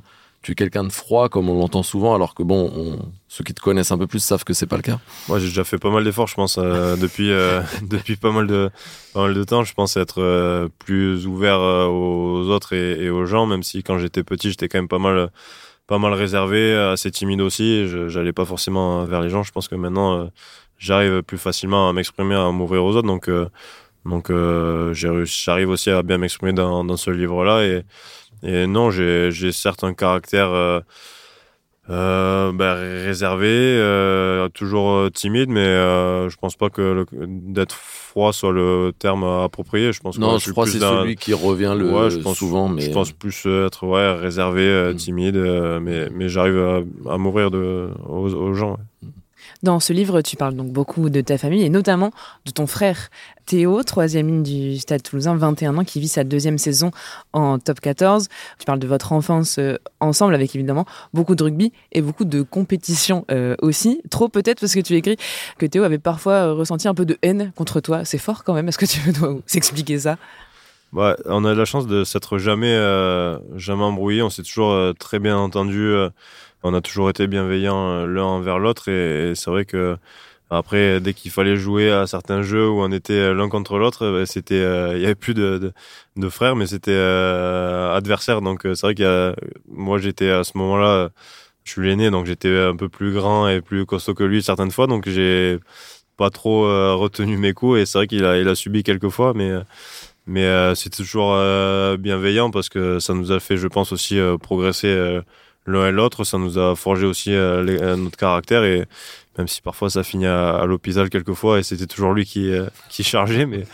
[0.45, 3.55] tu es quelqu'un de froid comme on l'entend souvent alors que bon on, ceux qui
[3.55, 4.99] te connaissent un peu plus savent que c'est pas le cas.
[5.27, 8.45] Moi j'ai déjà fait pas mal d'efforts je pense euh, depuis euh, depuis pas mal
[8.45, 8.69] de
[9.15, 9.63] pas mal de temps.
[9.63, 13.97] Je pense être euh, plus ouvert aux autres et, et, aux gens même si quand
[13.97, 15.31] j'étais petit j'étais quand même pas mal
[15.87, 17.87] pas mal réservé assez timide aussi.
[18.07, 19.41] J'allais pas forcément vers les gens.
[19.41, 20.29] Je pense que maintenant
[20.77, 23.07] j'arrive plus facilement à m'exprimer à m'ouvrir aux autres.
[23.07, 23.31] Donc
[24.05, 24.31] Donc
[24.93, 27.63] j'arrive aussi à bien m'exprimer dans, dans, ce livre-là.
[27.65, 27.83] Et,
[28.45, 30.83] et non, j'ai certes un caractère
[31.89, 38.33] euh, bah, réservé, euh, toujours euh, timide, mais euh, je pense pas que d'être froid
[38.33, 39.93] soit le terme approprié.
[39.93, 42.69] Je pense non, je, crois que c'est celui qui revient le ouais, je pense, souvent.
[42.69, 44.95] Mais je pense plus être ouais réservé, mm.
[44.95, 45.37] timide,
[45.81, 48.71] mais mais j'arrive à, à m'ouvrir aux, aux gens.
[49.03, 49.09] Ouais.
[49.65, 52.11] Dans ce livre, tu parles donc beaucoup de ta famille et notamment
[52.45, 53.09] de ton frère
[53.47, 56.91] Théo, troisième ligne du Stade Toulousain, 21 ans, qui vit sa deuxième saison
[57.33, 58.27] en top 14.
[58.59, 62.43] Tu parles de votre enfance euh, ensemble avec évidemment beaucoup de rugby et beaucoup de
[62.43, 64.03] compétition euh, aussi.
[64.11, 65.17] Trop peut-être parce que tu écris
[65.57, 68.05] que Théo avait parfois euh, ressenti un peu de haine contre toi.
[68.05, 68.67] C'est fort quand même.
[68.67, 70.17] Est-ce que tu veux s'expliquer ça?
[70.93, 72.79] Ouais, on a la chance de s'être jamais,
[73.55, 74.21] jamais embrouillé.
[74.21, 75.91] On s'est toujours très bien entendu
[76.65, 79.97] on a toujours été bienveillants euh, l'un envers l'autre et, c'est vrai que
[80.49, 84.11] après dès qu'il fallait jouer à certains jeux où on était euh, l'un contre l'autre
[84.11, 85.73] ben, c'était euh, il y avait plus de,
[86.29, 89.35] frères mais c'était euh, adversaire donc c'est vrai que
[89.67, 91.09] moi j'étais à ce moment-là
[91.63, 94.71] je suis l'aîné donc j'étais un peu plus grand et plus costaud que lui certaines
[94.71, 94.87] fois.
[94.87, 95.59] Donc j'ai
[96.17, 96.61] pas trop
[96.97, 99.51] retenu mes coups et c'est vrai qu'il a il a subi quelques fois mais
[100.27, 101.33] mais c'est toujours
[101.97, 105.21] bienveillant parce que ça nous a fait je pense aussi progresser
[105.65, 108.85] l'un et l'autre, ça nous a forgé aussi euh, euh, notre caractère et
[109.37, 113.03] même si parfois ça finit à, l'hôpital quelquefois et c'était toujours lui qui, euh, qui
[113.03, 113.65] chargeait, mais,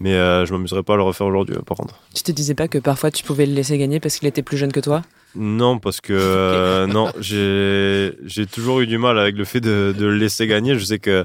[0.00, 1.94] mais je m'amuserais pas à le refaire aujourd'hui par contre.
[2.14, 4.56] Tu te disais pas que parfois tu pouvais le laisser gagner parce qu'il était plus
[4.56, 5.02] jeune que toi?
[5.34, 10.06] Non, parce que non, j'ai j'ai toujours eu du mal avec le fait de, de
[10.06, 10.78] le laisser gagner.
[10.78, 11.24] Je sais que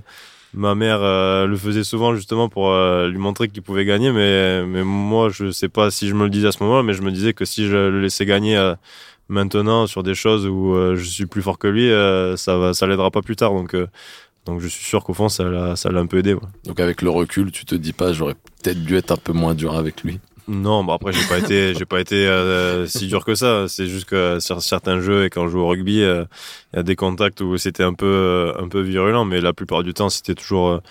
[0.54, 5.30] ma mère le faisait souvent justement pour lui montrer qu'il pouvait gagner, mais mais moi
[5.30, 7.34] je sais pas si je me le disais à ce moment-là, mais je me disais
[7.34, 8.74] que si je le laissais gagner
[9.30, 12.74] maintenant sur des choses où euh, je suis plus fort que lui, euh, ça va,
[12.74, 13.52] ça l'aidera pas plus tard.
[13.52, 13.88] Donc, euh,
[14.46, 16.36] donc je suis sûr qu'au fond, ça l'a, ça l'a un peu aidé.
[16.66, 19.56] Donc avec le recul, tu te dis pas, j'aurais peut-être dû être un peu moins
[19.56, 20.20] dur avec lui?
[20.50, 22.28] Non, bah après j'ai pas été, j'ai pas été
[22.88, 23.68] si dur que ça.
[23.70, 26.28] C'est juste que sur certains jeux et quand je joue au rugby, il
[26.76, 29.94] y a des contacts où c'était un peu, un peu virulent, mais la plupart du
[29.94, 30.82] temps c'était toujours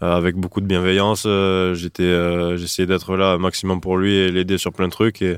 [0.00, 1.28] avec beaucoup de bienveillance.
[1.74, 5.36] j'étais, j'essayais d'être là maximum pour lui et l'aider sur plein de trucs et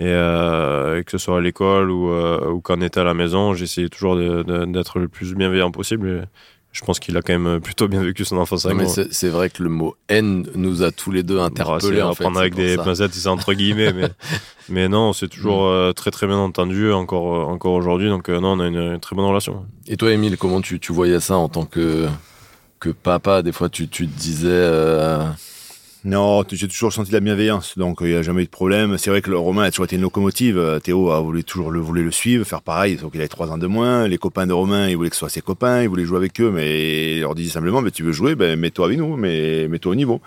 [0.00, 3.14] euh, et, que ce soit à l'école ou, euh, ou quand on était à la
[3.14, 6.08] maison, j'essayais toujours d'être le plus bienveillant possible.
[6.08, 6.20] Et
[6.72, 9.50] je pense qu'il a quand même plutôt bien vécu son enfance avec mais C'est vrai
[9.50, 12.02] que le mot haine nous a tous les deux interpellés.
[12.02, 14.08] on va prendre avec des pincettes, c'est entre guillemets, mais,
[14.70, 15.74] mais non, c'est toujours mm.
[15.74, 18.08] euh, très très bien entendu encore, encore aujourd'hui.
[18.08, 19.66] Donc non, on a une, très bonne relation.
[19.86, 22.08] Et toi, Émile, comment tu, tu voyais ça en tant que,
[22.80, 23.42] que papa?
[23.42, 24.48] Des fois, tu, tu te disais
[26.04, 28.98] non, j'ai toujours senti la bienveillance, donc il n'y a jamais eu de problème.
[28.98, 30.58] C'est vrai que le Romain a toujours été une locomotive.
[30.58, 33.52] Euh, Théo a voulu toujours le, voulait le suivre, faire pareil, donc il avait trois
[33.52, 34.08] ans de moins.
[34.08, 36.40] Les copains de Romain, il voulait que ce soit ses copains, il voulait jouer avec
[36.40, 39.68] eux, mais il leur disait simplement, mais tu veux jouer, ben mets-toi avec nous, mais
[39.68, 40.20] mets-toi au niveau.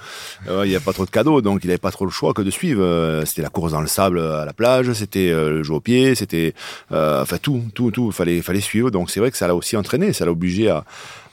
[0.47, 2.33] Euh, il n'y a pas trop de cadeaux, donc il n'avait pas trop le choix
[2.33, 2.81] que de suivre.
[2.81, 6.15] Euh, c'était la course dans le sable à la plage, c'était le jeu au pied,
[6.15, 6.53] c'était,
[6.89, 8.91] enfin tout, tout, tout, fallait, fallait suivre.
[8.91, 10.85] Donc c'est vrai que ça l'a aussi entraîné, ça l'a obligé à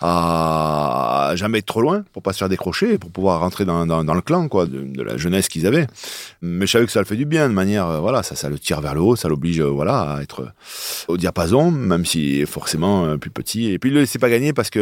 [0.03, 4.21] à jamais être trop loin pour pas se faire décrocher, pour pouvoir rentrer dans, le
[4.33, 5.87] clan quoi, de, la jeunesse qu'ils avaient.
[6.41, 8.49] Mais je savais que ça le fait du bien de manière, euh, voilà, ça, ça
[8.49, 10.53] le tire vers le haut, ça l'oblige, euh, voilà, à être
[11.09, 13.71] au diapason, même si forcément euh, plus petit.
[13.71, 14.81] Et puis il le laissait pas gagner parce que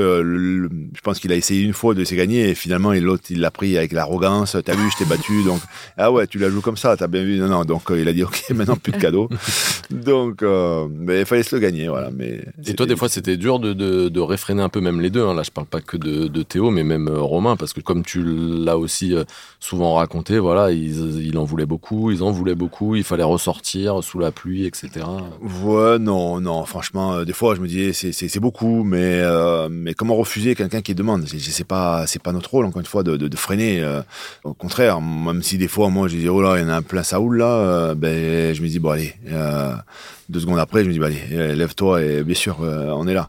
[0.95, 3.51] je pense qu'il a essayé une fois de laisser gagner et finalement l'autre il l'a
[3.51, 4.57] pris avec l'arrogance.
[4.65, 5.61] T'as vu, je t'ai battu, donc
[5.97, 7.39] ah ouais, tu la joues comme ça, t'as bien vu.
[7.39, 9.29] Non non, donc il a dit ok, maintenant plus de cadeaux.
[9.91, 10.43] donc
[10.91, 12.11] mais il fallait se le gagner, voilà.
[12.11, 15.11] Mais et toi des fois c'était dur de, de, de réfréner un peu même les
[15.11, 15.25] deux.
[15.25, 15.35] Hein.
[15.35, 18.23] Là, je parle pas que de, Théo, mais même euh, Romain, parce que comme tu
[18.25, 19.25] l'as aussi euh,
[19.59, 24.19] souvent raconté, voilà, il en voulait beaucoup, ils en voulaient beaucoup, il fallait ressortir sous
[24.19, 25.07] la pluie, etc.
[25.63, 29.23] Ouais, non, non, franchement, euh, des fois, je me disais, c'est beaucoup, mais,
[29.71, 31.27] mais comment refuser quelqu'un qui demande?
[31.27, 33.85] C'est pas, pas notre rôle, encore une fois, de, freiner.
[34.45, 36.77] au contraire, même si des fois, moi, je disais, oh là, il y en a
[36.77, 39.15] un plein Saoul là, ben, je me dis, bon, allez,
[40.29, 43.29] deux secondes après, je me dis, bah, allez, lève-toi et bien sûr, on est là.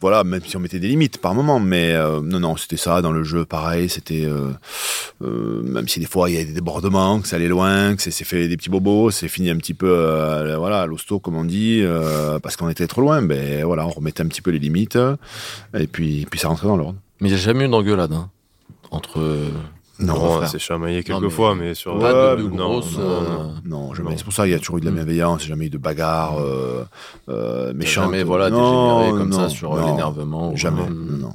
[0.00, 3.02] Voilà, même si on mettait des limites par moment, mais euh, non, non, c'était ça
[3.02, 3.88] dans le jeu, pareil.
[3.88, 4.50] C'était euh,
[5.22, 8.02] euh, même si des fois il y a des débordements, que ça allait loin, que
[8.02, 11.44] c'est fait des petits bobos, c'est fini un petit peu, voilà, à l'hosto comme on
[11.44, 11.82] dit,
[12.42, 13.22] parce qu'on était trop loin.
[13.22, 14.98] Ben voilà, on remettait un petit peu les limites
[15.74, 16.98] et puis puis ça rentrait dans l'ordre.
[17.20, 18.30] Mais il n'y a jamais eu d'engueulade hein,
[18.90, 19.20] entre
[20.02, 22.98] non, c'est chamaillé quelques fois, mais sur pas de, grosses.
[23.64, 24.16] Non, jamais.
[24.16, 26.38] C'est pour ça qu'il y a toujours eu de la bienveillance, jamais eu de bagarre
[26.40, 26.84] euh,
[27.28, 28.04] euh, méchante.
[28.04, 30.56] Jamais, voilà, dégénéré comme ça sur l'énervement.
[30.56, 30.88] Jamais.
[30.88, 31.32] Non.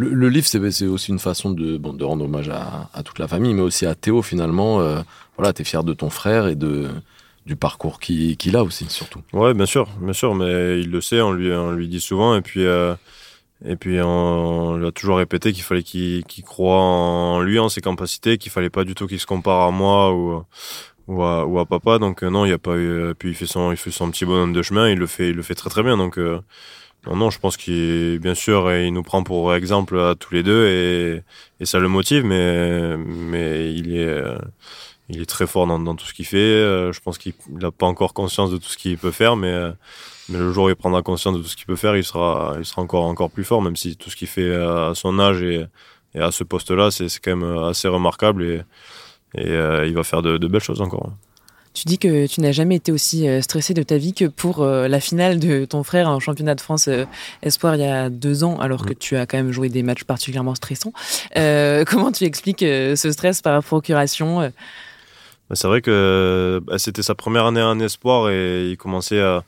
[0.00, 3.84] Le, livre, c'est aussi une façon de, rendre hommage à, toute la famille, mais aussi
[3.84, 4.80] à Théo finalement.
[4.80, 5.00] Euh,
[5.36, 6.88] voilà, t'es fier de ton frère et de
[7.46, 9.22] du parcours qu'il a aussi, surtout.
[9.32, 12.42] Ouais, bien sûr, bien sûr, mais il le sait, on lui, on dit souvent, et
[12.42, 12.64] puis.
[12.64, 12.94] Euh,
[13.62, 17.82] Et puis on, lui a toujours répété qu'il fallait qu'il croit en lui, en ses
[17.82, 20.42] capacités, qu'il fallait pas du tout qu'il se compare à moi ou,
[21.08, 21.22] ou,
[21.58, 21.98] à, papa.
[21.98, 23.14] Donc non, il y a pas eu.
[23.18, 24.88] Puis il fait son, il fait son petit bonhomme de chemin.
[24.88, 25.98] Il le fait, il le fait très très bien.
[25.98, 26.18] Donc
[27.06, 30.42] non, non, je pense qu'il, bien sûr, il nous prend pour exemple à tous les
[30.42, 30.66] deux
[31.60, 34.22] et, ça le motive, mais, mais il est,
[35.10, 36.36] il est très fort dans, tout ce qu'il fait.
[36.36, 39.50] Euh, je pense qu'il n'a pas encore conscience de tout ce qu'il peut faire, mais,
[39.50, 39.72] euh,
[40.28, 42.54] mais le jour où il prendra conscience de tout ce qu'il peut faire, il sera,
[42.58, 45.42] il sera encore, encore plus fort, même si tout ce qu'il fait à son âge
[45.42, 45.66] et,
[46.14, 48.62] à ce poste-là, c'est quand même assez remarquable et,
[49.38, 51.12] euh, il va faire de belles choses encore.
[51.72, 54.62] Tu dis que tu n'as jamais été aussi euh, stressé de ta vie que pour
[54.62, 57.04] euh, la finale de ton frère en championnat de France euh,
[57.42, 58.96] Espoir il y a deux ans, alors que mm.
[58.96, 60.92] tu as quand même joué des matchs particulièrement stressants.
[61.86, 67.46] comment tu expliques ce stress par procuration bah, C'est vrai que bah, c'était sa première
[67.46, 69.44] année en Espoir et il commençait à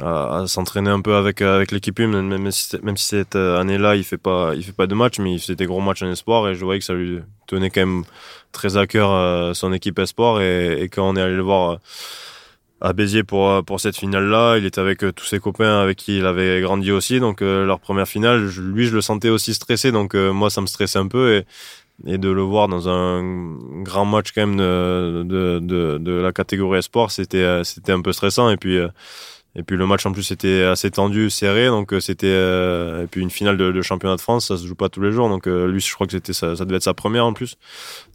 [0.00, 4.04] à, s'entraîner un peu avec avec l'équipe même, même si, même si cette année-là il
[4.04, 6.48] fait pas il fait pas de match mais il faisait des gros matchs en espoir
[6.48, 8.04] et je voyais que ça lui tenait quand même
[8.52, 11.70] très à cœur euh, son équipe espoir et, et, quand on est allé le voir
[11.70, 11.76] euh,
[12.80, 15.98] à Béziers pour euh, pour cette finale là il était avec tous ses copains avec
[15.98, 19.92] qui il avait grandi aussi donc leur première finale lui je le sentais aussi stressé
[19.92, 21.44] donc moi ça me stressait un peu et
[22.06, 26.30] et de le voir dans un grand match quand même de de de, de la
[26.30, 28.78] catégorie espoir c'était c'était un peu stressant et puis
[29.58, 33.06] et puis le match en plus était assez tendu, serré, donc euh, c'était euh, et
[33.08, 35.28] puis une finale de, de, championnat de France, ça se joue pas tous les jours,
[35.28, 37.56] donc euh, lui je crois que c'était ça, ça devait être sa première en plus.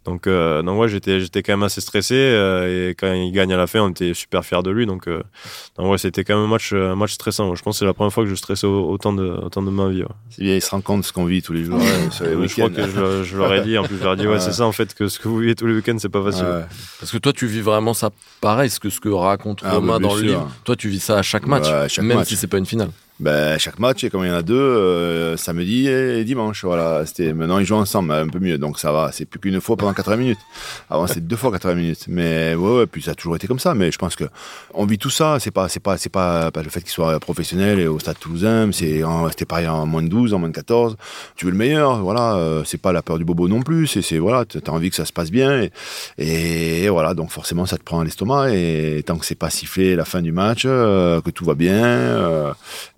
[0.04, 3.66] Donc donc ouais j'étais j'étais quand même assez stressé et quand il gagne à la
[3.66, 6.72] fin on était super fier de lui, donc donc ouais c'était quand même un match
[6.72, 7.54] un match stressant.
[7.54, 9.88] Je pense que c'est la première fois que je stressais autant de autant de ma
[9.88, 10.02] vie.
[10.02, 10.08] Ouais.
[10.30, 11.80] C'est bien, il se rend compte de ce qu'on vit tous les jours.
[12.10, 14.16] sur les je crois que je, je leur ai dit en plus je leur ai
[14.16, 16.08] dit ouais, c'est ça en fait que ce que vous vivez tous les week-ends c'est
[16.08, 16.66] pas facile.
[17.00, 19.94] Parce que toi tu vis vraiment ça pareil, ce que ce que raconte ah, Romain
[19.94, 20.50] bah, dans le livre.
[20.64, 23.56] Toi tu vis ça à chaque match, chaque même si c'est pas une finale ben,
[23.58, 26.64] chaque match, et comme il y en a deux, euh, samedi et dimanche.
[26.64, 29.10] Voilà, c'était maintenant ils jouent ensemble, un peu mieux, donc ça va.
[29.12, 30.38] C'est plus qu'une fois pendant 80 minutes.
[30.90, 33.60] Avant c'était deux fois 80 minutes, mais ouais, ouais, puis ça a toujours été comme
[33.60, 33.74] ça.
[33.74, 34.24] Mais je pense que
[34.72, 35.38] on vit tout ça.
[35.38, 38.70] C'est pas, c'est pas, c'est pas, le fait qu'il soit professionnel et au Stade Toulousain.
[38.72, 40.96] C'est, c'était pareil en moins de 12, en moins de 14.
[41.36, 42.34] Tu veux le meilleur, voilà.
[42.34, 43.86] Euh, c'est pas la peur du bobo non plus.
[43.86, 47.14] C'est, c'est voilà, t'as envie que ça se passe bien et, et, voilà.
[47.14, 50.20] Donc forcément, ça te prend à l'estomac et tant que c'est pas sifflé la fin
[50.20, 51.84] du match, euh, que tout va bien.
[51.84, 52.52] Euh,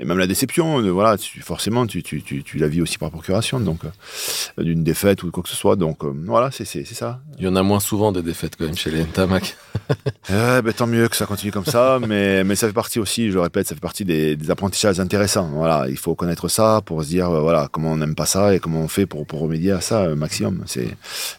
[0.07, 3.81] même la déception, euh, voilà, forcément, tu, tu, tu, la vis aussi par procuration, donc
[3.85, 5.77] euh, d'une défaite ou quoi que ce soit.
[5.77, 7.21] Donc euh, voilà, c'est ça.
[7.38, 9.57] Il y en a moins souvent des défaites quand même chez les Ntamak.
[10.29, 13.38] ben, tant mieux que ça continue comme ça, mais, mais ça fait partie aussi, je
[13.38, 15.49] répète, ça fait partie des, apprentissages intéressants.
[15.53, 18.61] Voilà, il faut connaître ça pour se dire voilà comment on n'aime pas ça et
[18.61, 20.64] comment on fait pour, pour remédier à ça maximum.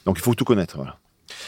[0.06, 0.76] Donc il faut tout connaître.
[0.76, 0.98] Voilà.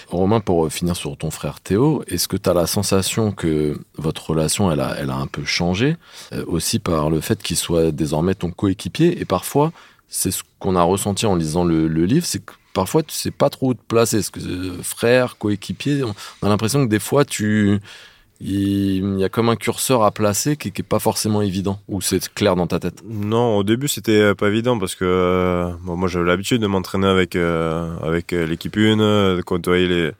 [0.07, 4.29] Romain, pour finir sur ton frère Théo, est-ce que tu as la sensation que votre
[4.29, 5.97] relation, elle a, elle a un peu changé,
[6.33, 9.19] euh, aussi par le fait qu'il soit désormais ton coéquipier?
[9.19, 9.71] Et parfois,
[10.07, 13.49] c'est ce qu'on a ressenti en lisant le, livre, c'est que parfois tu sais pas
[13.49, 14.17] trop où te placer.
[14.17, 16.13] Est-ce que euh, frère, coéquipier, on
[16.45, 17.79] a l'impression que des fois tu
[18.41, 21.99] il y a comme un curseur à placer qui, qui est pas forcément évident ou
[21.99, 23.03] c'est clair dans ta tête?
[23.05, 27.07] Non, au début c'était euh, pas évident parce que euh, moi j'avais l'habitude de m'entraîner
[27.07, 30.11] avec euh, avec l'équipe une, de côtoyer les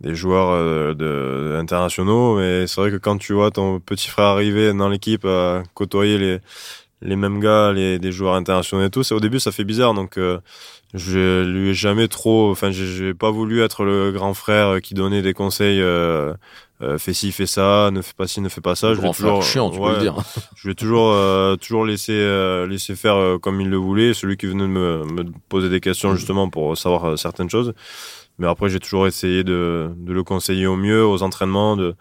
[0.00, 4.72] des joueurs de, internationaux, mais c'est vrai que quand tu vois ton petit frère arriver
[4.72, 6.38] dans l'équipe à côtoyer les
[7.02, 9.92] les mêmes gars, les des joueurs internationaux et tout, c'est au début ça fait bizarre.
[9.92, 10.18] Donc
[10.94, 15.22] je lui ai jamais trop, enfin j'ai pas voulu être le grand frère qui donnait
[15.22, 15.82] des conseils
[16.82, 18.94] euh, fais ci, fais ça, ne fais pas ci, ne fais pas ça.
[18.94, 20.16] Je vais toujours, chiant, tu peux le dire.
[20.56, 24.14] je vais toujours, euh, toujours laisser, euh, laisser faire euh, comme il le voulait.
[24.14, 27.74] Celui qui venait me, me poser des questions justement pour savoir certaines choses.
[28.38, 31.94] Mais après, j'ai toujours essayé de, de le conseiller au mieux aux entraînements, de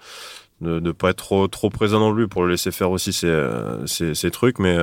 [0.62, 3.50] de, de pas être trop trop présent dans lui pour le laisser faire aussi ses,
[3.86, 4.60] ses, ses trucs.
[4.60, 4.78] Mais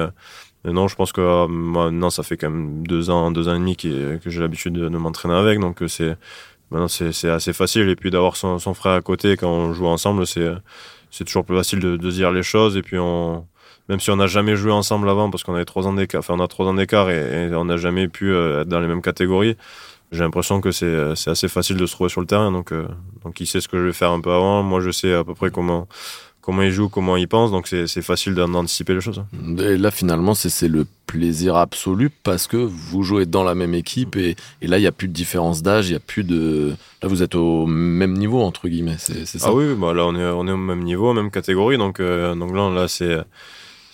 [0.64, 3.76] non, je pense que maintenant, ça fait quand même deux ans, deux ans et demi
[3.76, 5.60] que, que j'ai l'habitude de, de m'entraîner avec.
[5.60, 6.16] Donc c'est
[6.70, 7.88] Maintenant, c'est assez facile.
[7.88, 11.56] Et puis d'avoir son, son, frère à côté quand on joue ensemble, c'est toujours plus
[11.56, 12.76] facile de, dire les choses.
[12.76, 13.46] Et puis on,
[13.88, 16.34] même si on n'a jamais joué ensemble avant, parce qu'on avait trois ans d'écart, enfin
[16.34, 19.02] on a trois ans d'écart et, on n'a jamais pu euh, être dans les mêmes
[19.02, 19.56] catégories,
[20.12, 22.52] j'ai l'impression que c'est assez facile de se trouver sur le terrain.
[22.52, 22.86] Donc, euh,
[23.24, 24.62] donc il sait ce que je vais faire un peu avant.
[24.62, 25.88] Moi, je sais à peu près comment
[26.46, 29.24] comment il joue, comment il pense, donc c'est facile d'anticiper les choses.
[29.58, 34.14] Et là, finalement, c'est le plaisir absolu parce que vous jouez dans la même équipe
[34.14, 36.72] et, et là, il n'y a plus de différence d'âge, il n'y a plus de.
[37.02, 39.48] Là, vous êtes au même niveau, entre guillemets, c'est ça?
[39.48, 42.36] Ah oui, bah là, on est, on est au même niveau, même catégorie, donc, euh,
[42.36, 43.18] donc là, là c'est.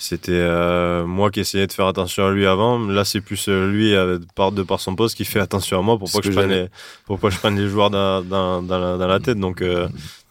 [0.03, 2.79] C'était euh, moi qui essayais de faire attention à lui avant.
[2.79, 3.95] Là, c'est plus euh, lui,
[4.35, 6.51] par, de par son poste, qui fait attention à moi pour pas que, je prenne
[6.51, 6.67] les,
[7.07, 9.38] pour pas que je prenne les joueurs dans, dans, dans, la, dans la tête.
[9.38, 9.62] Donc,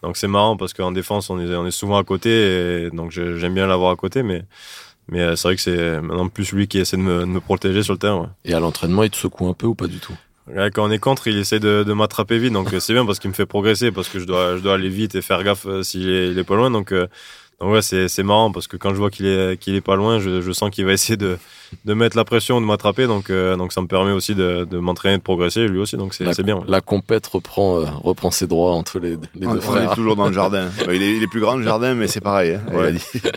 [0.03, 3.11] donc c'est marrant parce qu'en défense, on est, on est souvent à côté, et donc
[3.11, 4.43] j'aime bien l'avoir à côté, mais
[5.07, 7.39] Mais euh, c'est vrai que c'est maintenant plus lui qui essaie de me, de me
[7.39, 8.21] protéger sur le terrain.
[8.21, 8.27] ouais.
[8.45, 10.15] Et à l'entraînement, il te secoue un peu ou pas du tout?
[10.73, 13.19] Quand on est contre, il essaie de, de m'attraper vite, donc euh, c'est bien parce
[13.19, 15.65] qu'il me fait progresser, parce que je dois, je dois aller vite et faire gaffe
[15.65, 16.69] euh, s'il est, il est pas loin.
[16.71, 17.07] Donc, euh,
[17.61, 19.95] donc ouais, c'est, c'est marrant parce que quand je vois qu'il est, qu'il est pas
[19.95, 21.37] loin, je, je sens qu'il va essayer de,
[21.85, 23.07] de mettre la pression, de m'attraper.
[23.07, 25.95] Donc, euh, donc ça me permet aussi de, de m'entraîner, de progresser lui aussi.
[25.95, 26.57] Donc c'est, bien.
[26.57, 26.63] ouais.
[26.67, 29.93] La compète reprend, euh, reprend ses droits entre les, les On deux est frères.
[29.95, 30.69] toujours dans le jardin.
[30.87, 32.55] Ouais, Il est, il est plus grand le jardin, mais c'est pareil.
[32.55, 32.61] hein.
[32.73, 32.93] Ouais.
[32.93, 33.27] Il dit.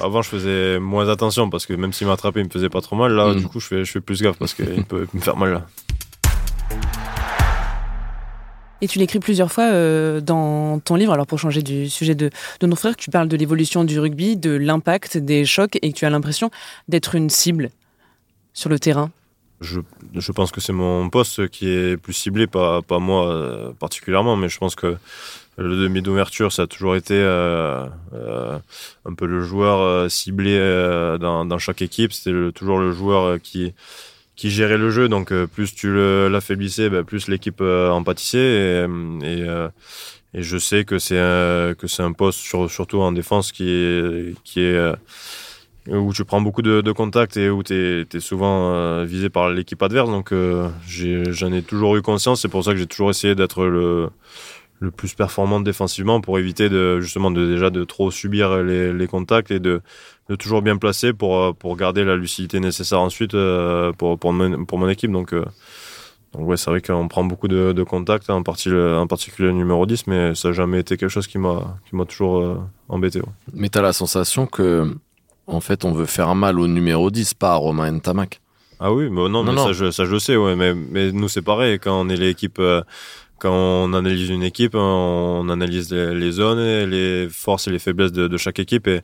[0.00, 2.94] Avant, je faisais moins attention parce que même s'il m'attrapait, il me faisait pas trop
[2.96, 3.12] mal.
[3.12, 3.36] Là, Mm.
[3.40, 5.66] du coup, je fais, je fais plus gaffe parce qu'il peut me faire mal là.
[8.82, 12.30] Et tu l'écris plusieurs fois euh, dans ton livre, alors pour changer du sujet de,
[12.62, 16.06] nos frères, tu parles de l'évolution du rugby, de l'impact, des chocs, et que tu
[16.06, 16.50] as l'impression
[16.88, 17.70] d'être une cible
[18.54, 19.10] sur le terrain.
[19.60, 24.48] Je, pense que c'est mon poste qui est plus ciblé, pas, moi euh, particulièrement, mais
[24.48, 24.96] je pense que
[25.58, 27.86] le demi d'ouverture, ça a toujours été euh,
[29.04, 30.58] un peu le joueur ciblé
[31.20, 32.14] dans, chaque équipe.
[32.14, 33.74] C'était toujours le joueur qui,
[34.40, 35.10] qui gérait le jeu.
[35.10, 35.94] Donc euh, plus tu
[36.30, 38.38] l'affaiblissais, ben, plus l'équipe euh, en pâtissait.
[38.38, 39.68] Euh,
[40.32, 44.60] et je sais que c'est que un poste, sur- surtout en défense, qui est, qui
[44.60, 44.94] est
[45.88, 47.74] où tu prends beaucoup de, contacts et où tu
[48.10, 50.08] es, souvent visé par l'équipe adverse.
[50.08, 52.40] Donc j'en ai, toujours eu conscience.
[52.40, 54.08] C'est pour ça que j'ai toujours essayé d'être le,
[54.80, 59.06] le plus performant défensivement pour éviter de, justement de, déjà de trop subir les, les
[59.06, 59.82] contacts et de,
[60.28, 64.32] de toujours bien placer pour, euh, pour garder la lucidité nécessaire ensuite euh, pour, pour,
[64.32, 65.12] mon, pour mon équipe.
[65.12, 65.44] Donc, euh,
[66.32, 70.06] donc ouais, c'est vrai qu'on prend beaucoup de, de contacts, en, particulier le numéro 10,
[70.06, 73.18] mais ça n'a jamais été quelque chose qui m'a qui m'a toujours embêté.
[73.20, 73.26] ouais.
[73.52, 74.94] Mais t'as la sensation que,
[75.46, 78.40] en fait, on veut faire mal au numéro 10, pas à Romain Ntamak.
[78.82, 79.66] Ah oui, mais non, Non, mais non.
[79.66, 82.16] Ça, je, ça je le sais, ouais, mais, mais nous c'est pareil, quand on est
[82.16, 82.80] l'équipe, euh,
[83.40, 88.12] quand on analyse une équipe, on analyse les, zones, et les forces et les faiblesses
[88.12, 89.00] de, chaque équipe, et,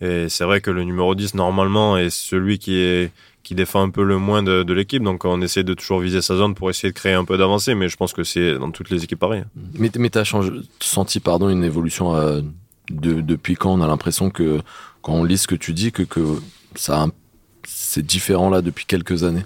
[0.00, 3.10] c'est vrai que le numéro 10 normalement est celui qui
[3.50, 6.54] défend un peu le moins de, l'équipe, donc on essaie de toujours viser sa zone
[6.54, 9.02] pour essayer de créer un peu d'avancée, mais je pense que c'est dans toutes les
[9.02, 9.44] équipes pareil.
[9.74, 12.40] Mais, mais t'as changé- senti, pardon, une évolution euh,
[12.90, 14.60] de- depuis quand on a l'impression que,
[15.02, 16.20] quand on lit ce que tu dis, que, que
[17.64, 19.44] c'est différent là depuis quelques années?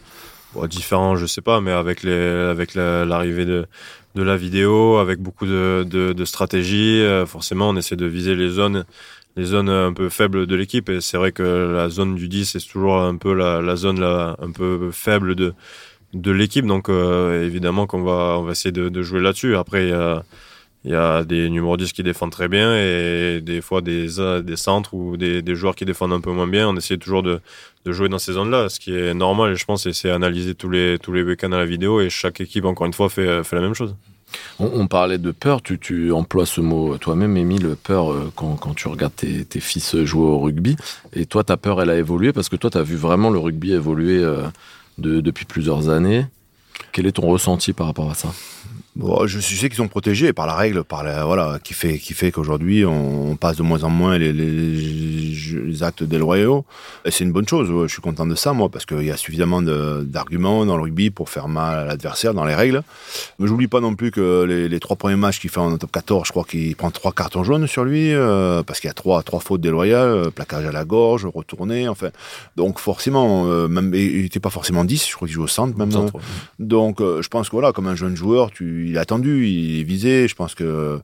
[0.55, 3.67] Bon, différent, je sais pas, mais avec les, avec la- l'arrivée de,
[4.15, 8.37] de la vidéo, avec beaucoup de, de, de stratégies, euh, forcément, on essaie de viser
[8.37, 8.85] les zones,
[9.37, 10.89] les zones un peu faibles de l'équipe.
[10.91, 11.43] Et c'est vrai que
[11.75, 15.35] la zone du 10, c'est toujours un peu la, la zone là, un peu faible
[15.35, 15.55] de,
[16.15, 16.67] de l'équipe.
[16.67, 19.57] Donc, euh, évidemment qu'on va, on va essayer de, de jouer là-dessus.
[19.57, 19.91] Après,
[20.85, 24.07] il y a des numéros 10 qui défendent très bien et des fois des,
[24.43, 26.69] des centres ou des, des joueurs qui défendent un peu moins bien.
[26.69, 27.41] On essaie toujours de,
[27.87, 29.55] de jouer dans ces zones-là, ce qui est normal.
[29.55, 32.41] Je pense et c'est analyser tous les, tous les week-ends à la vidéo et chaque
[32.43, 33.95] équipe, encore une fois, fait, fait la même chose.
[34.59, 38.75] On, parlait de peur, tu, tu emploies ce mot toi-même, Émile, peur euh, quand, quand
[38.75, 40.77] tu regardes tes, tes fils jouer au rugby.
[41.13, 43.39] Et toi, ta peur, elle a évolué parce que toi, tu as vu vraiment le
[43.39, 44.43] rugby évoluer euh,
[44.99, 46.27] de- depuis plusieurs années.
[46.93, 48.33] Quel est ton ressenti par rapport à ça?
[48.97, 52.15] Bon, je sais qu'ils sont protégés par la règle, par la, voilà, qui fait, qui
[52.15, 56.65] fait qu'aujourd'hui on, on passe de moins en moins les, les, les actes déloyaux.
[57.05, 57.71] Et c'est une bonne chose.
[57.71, 60.83] ouais, je suis content de ça, moi, parce qu'il y a suffisamment d'arguments dans le
[60.85, 62.83] rugby pour faire mal à l'adversaire dans les règles.
[63.39, 65.91] Mais j'oublie pas non plus que les, les trois premiers matchs qu'il fait en top
[65.91, 68.95] 14, je crois qu'il prend trois cartons jaunes sur lui, euh, parce qu'il y a
[68.95, 72.11] trois, trois fautes déloyales, euh, plaquage à la gorge, retourné, enfin.
[72.57, 75.77] Donc forcément, euh, même, il n'était pas forcément 10, je crois qu'il joue au centre,
[75.77, 75.91] même.
[75.91, 76.21] Centre, ouais.
[76.61, 79.81] Donc, euh, je pense que voilà, comme un jeune joueur, tu, il est attendu, il
[79.81, 80.29] est visé.
[80.29, 81.01] Je pense que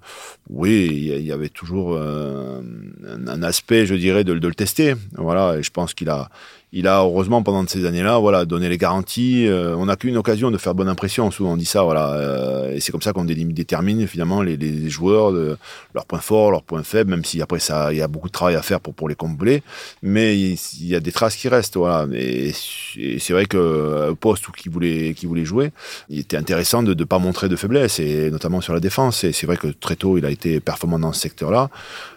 [0.48, 2.60] oui, il y, a- avait toujours euh,
[3.06, 4.94] un, un aspect, je dirais, de, de le tester.
[5.16, 6.28] Voilà, et je pense qu'il a,
[6.72, 9.46] il a heureusement pendant ces années-là, voilà, donné les garanties.
[9.48, 11.30] Euh, on n'a qu'une occasion de faire bonne impression.
[11.30, 14.56] Souvent on dit ça, voilà, euh, et c'est comme ça qu'on dé- détermine finalement les,
[14.56, 15.56] les joueurs, de,
[15.94, 18.32] leurs points forts, leurs points faibles, même si après ça, il y a beaucoup de
[18.32, 19.62] travail à faire pour pour les combler.
[20.02, 22.06] Mais il, y a des traces qui restent, voilà.
[22.12, 22.52] Et,
[22.96, 25.72] et c'est vrai que euh, poste où qui voulait, qui voulait jouer,
[26.08, 29.24] il était intéressant de ne pas montrer de faiblesse, et notamment sur la défense.
[29.24, 31.68] Et c'est vrai que très tôt, il a été performant dans ce secteur-là,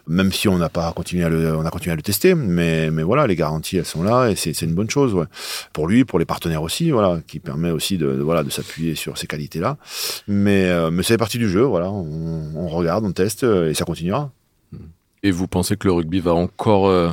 [0.08, 2.36] même si on n'a pas continué à le, on a continué à le tester.
[2.36, 5.16] Mais, mais voilà, les garanties, elles sont là, c'est une bonne chose
[5.72, 9.18] pour lui, pour les partenaires aussi, voilà, qui permet aussi de, voilà de s'appuyer sur
[9.18, 9.78] ces qualités-là.
[10.28, 11.90] Mais, euh, mais c'est partie du jeu, voilà.
[11.90, 14.32] On, on regarde, on teste, euh, et ça continuera.
[15.26, 16.90] Et vous pensez que le rugby va encore...
[16.90, 17.10] euh,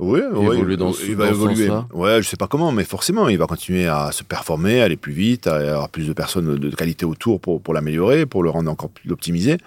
[0.00, 1.68] Oui, oui, Évoluer dans ce- il va dans évoluer.
[1.68, 4.96] sens-là Ouais, je sais pas comment, mais forcément, il va continuer à se performer, aller
[4.96, 8.50] plus vite, à avoir plus de personnes de, qualité autour pour, pour l'améliorer, pour le
[8.50, 9.58] rendre encore plus optimisé.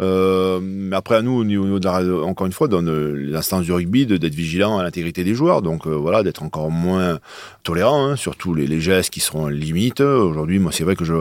[0.00, 3.72] Euh, mais après, à nous, au niveau de la, encore une fois, dans l'instance du
[3.72, 5.60] rugby, d'être vigilant à l'intégrité des joueurs.
[5.60, 7.18] Donc euh, voilà, d'être encore moins
[7.62, 10.00] tolérant, hein, surtout les, les gestes qui seront limites.
[10.00, 11.14] Aujourd'hui, moi, c'est vrai que je,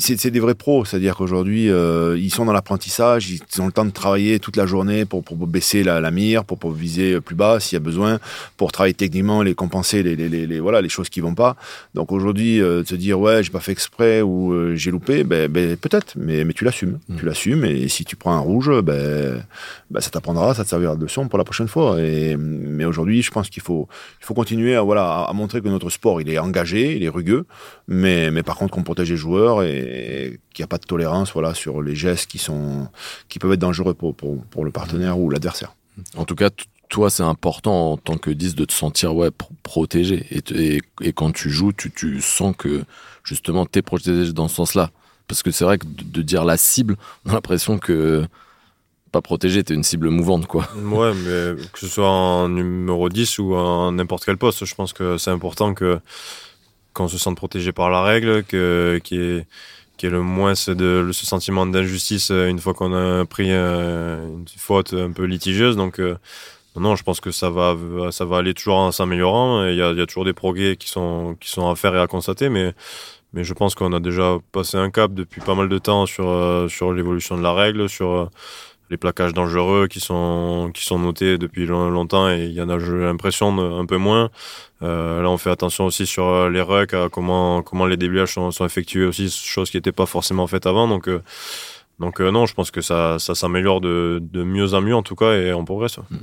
[0.00, 3.84] c'est c'est des vrais pros, c'est-à-dire qu'aujourd'hui, ils sont dans l'apprentissage, ils ont le temps
[3.84, 7.34] de travailler toute la journée pour pour baisser la, la mire, pour, pour viser plus
[7.34, 8.18] bas s'il y a besoin,
[8.56, 11.56] pour travailler techniquement, les compenser, les, les, les, voilà, les choses qui vont pas.
[11.94, 15.50] Donc aujourd'hui, euh, se dire ouais, j'ai pas fait exprès ou euh, j'ai loupé, ben,
[15.50, 16.98] ben peut-être, mais, mais tu l'assumes.
[17.08, 17.16] Mm.
[17.18, 19.44] Tu l'assumes et si tu prends un rouge, ben,
[19.90, 22.00] ben ça t'apprendra, ça te servira de leçon pour la prochaine fois.
[22.00, 23.88] Et, mais aujourd'hui, je pense qu'il faut,
[24.20, 27.08] il faut continuer à, voilà, à, montrer que notre sport, il est engagé, il est
[27.08, 27.44] rugueux,
[27.86, 31.32] mais, mais par contre qu'on protège les joueurs et qu'il n'y a pas de tolérance
[31.32, 32.88] voilà, sur les gestes qui, sont,
[33.28, 35.72] qui peuvent être dangereux pour, pour, pour le partenaire ou l'adversaire.
[36.16, 36.50] En tout cas,
[36.88, 39.30] toi, c'est important en tant que 10 de te sentir ouais,
[39.62, 40.26] protégé.
[40.32, 42.82] Et, et, quand tu joues, tu, tu sens que
[43.22, 44.90] justement, tu es protégé dans ce sens-là.
[45.28, 48.26] Parce que c'est vrai que de, dire la cible, on a l'impression que
[49.12, 50.68] pas protégé, t'es une cible mouvante, quoi.
[50.74, 54.92] Ouais, mais que ce soit en numéro 10 ou en n'importe quel poste, je pense
[54.92, 56.00] que c'est important que
[56.94, 59.46] qu'on se sente protégé par la règle, que qu'il
[60.02, 64.94] y ait, le moins de ce sentiment d'injustice une fois qu'on a pris une faute
[64.94, 65.76] un peu litigieuse.
[65.76, 66.16] Donc euh,
[66.76, 67.76] non, je pense que ça va,
[68.10, 69.64] ça va aller toujours en s'améliorant.
[69.66, 72.00] Il y a, y a, toujours des progrès qui sont, qui sont à faire et
[72.00, 72.74] à constater, mais,
[73.32, 76.28] mais je pense qu'on a déjà passé un cap depuis pas mal de temps sur,
[76.28, 78.26] euh, sur l'évolution de la règle, sur euh,
[78.90, 82.78] les plaquages dangereux qui sont, qui sont notés depuis longtemps et il y en a,
[82.78, 84.30] j'ai l'impression, un peu moins.
[84.82, 88.34] Euh, là, on fait attention aussi sur euh, les rucks, à comment, comment les déblayages
[88.34, 90.88] sont, sont effectués aussi, chose qui n'était pas forcément faite avant.
[90.88, 91.08] Donc,
[91.98, 95.16] donc non, je pense que ça, ça s'améliore de, de mieux en mieux en tout
[95.16, 95.98] cas et on progresse.
[96.10, 96.16] Mmh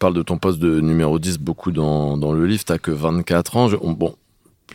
[0.00, 3.56] parles de ton poste de numéro 10 beaucoup dans, dans le livre, t'as que 24
[3.56, 3.68] ans.
[3.68, 4.16] bon,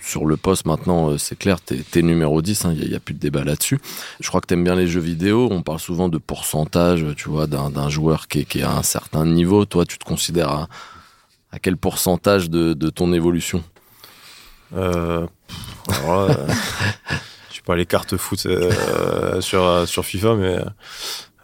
[0.01, 2.97] sur le poste maintenant, euh, c'est clair, t'es es numéro 10, il hein, n'y a,
[2.97, 3.79] a, plus de débat là-dessus.
[4.19, 7.47] Je crois que t'aimes bien les jeux vidéo, on parle souvent de pourcentage, tu vois,
[7.47, 9.65] d'un joueur qui est, qui est, à un certain niveau.
[9.65, 10.69] Toi, tu te considères à,
[11.51, 13.63] à quel pourcentage de, de ton évolution?
[14.75, 15.25] Euh,
[15.87, 16.33] alors euh,
[17.49, 20.59] Je sais pas les cartes foot euh, sur, sur FIFA, mais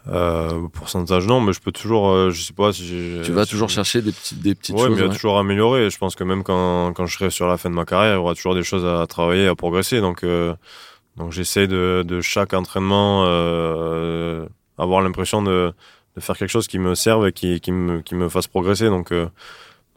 [0.08, 3.68] euh, pourcentage non, mais je peux toujours, euh, je sais pas si Tu vas toujours
[3.70, 4.90] chercher des petites, des petites ouais, choses.
[4.90, 5.90] mais il y a toujours améliorer.
[5.90, 8.16] Je pense que même quand, quand je serai sur la fin de ma carrière, il
[8.16, 10.00] y aura toujours des choses à travailler, à progresser.
[10.00, 10.54] Donc, euh,
[11.16, 14.46] donc j'essaie de, de chaque entraînement euh,
[14.76, 15.72] avoir l'impression de,
[16.16, 18.86] de faire quelque chose qui me serve et qui, qui, me, qui me fasse progresser.
[18.88, 19.28] Donc, euh,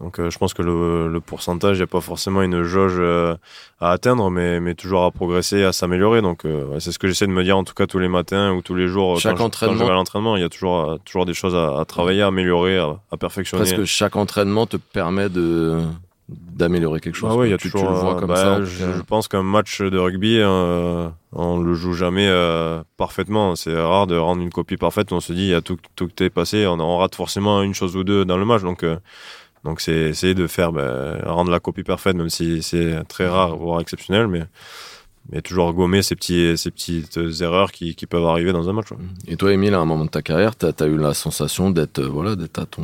[0.02, 2.98] donc euh, je pense que le, le pourcentage, il n'y a pas forcément une jauge
[2.98, 3.36] euh,
[3.80, 6.22] à atteindre, mais, mais toujours à progresser, à s'améliorer.
[6.22, 8.52] Donc euh, c'est ce que j'essaie de me dire en tout cas tous les matins
[8.52, 9.18] ou tous les jours.
[9.20, 9.76] Chaque quand entraînement.
[9.76, 11.86] Je, quand je vais à l'entraînement, il y a toujours, toujours des choses à, à
[11.86, 13.64] travailler, à améliorer, à, à, perfectionner.
[13.64, 15.82] Parce que chaque entraînement te permet de
[16.28, 17.30] d'améliorer quelque chose.
[17.32, 18.64] Ah ouais, il y a tu, toujours, tu le vois comme bah, ça.
[18.64, 22.28] Je, je, pense qu'un match de rugby, on le joue jamais
[22.98, 23.56] parfaitement.
[23.56, 25.14] C'est rare de rendre une copie parfaite.
[25.14, 27.62] On se dit, il y a tout, tout qui est passé, on, on, rate forcément
[27.62, 28.64] une chose ou deux dans le match.
[28.64, 28.84] Donc
[29.66, 33.58] donc c'est essayer de faire ben, rendre la copie parfaite, même si c'est très rare,
[33.58, 38.88] voire exceptionnel, mais toujours gommer ces petites erreurs qui, peuvent arriver dans un match.
[39.28, 42.02] Et toi, Émile, à un moment de ta carrière, tu as, eu la sensation d'être
[42.04, 42.84] voilà d'être à ton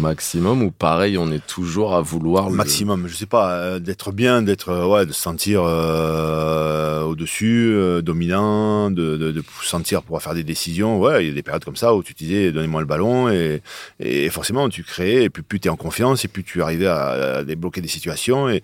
[0.00, 2.56] maximum ou pareil on est toujours à vouloir le...
[2.56, 7.14] maximum je sais pas euh, d'être bien d'être euh, ouais de se sentir euh, au
[7.16, 10.98] dessus euh, dominant de, de, de sentir pouvoir faire des décisions.
[10.98, 13.62] Ouais il y a des périodes comme ça où tu disais donnez-moi le ballon et,
[14.00, 16.86] et forcément tu crées et puis plus tu es en confiance et plus tu arrivais
[16.86, 18.62] à, débloquer des situations et,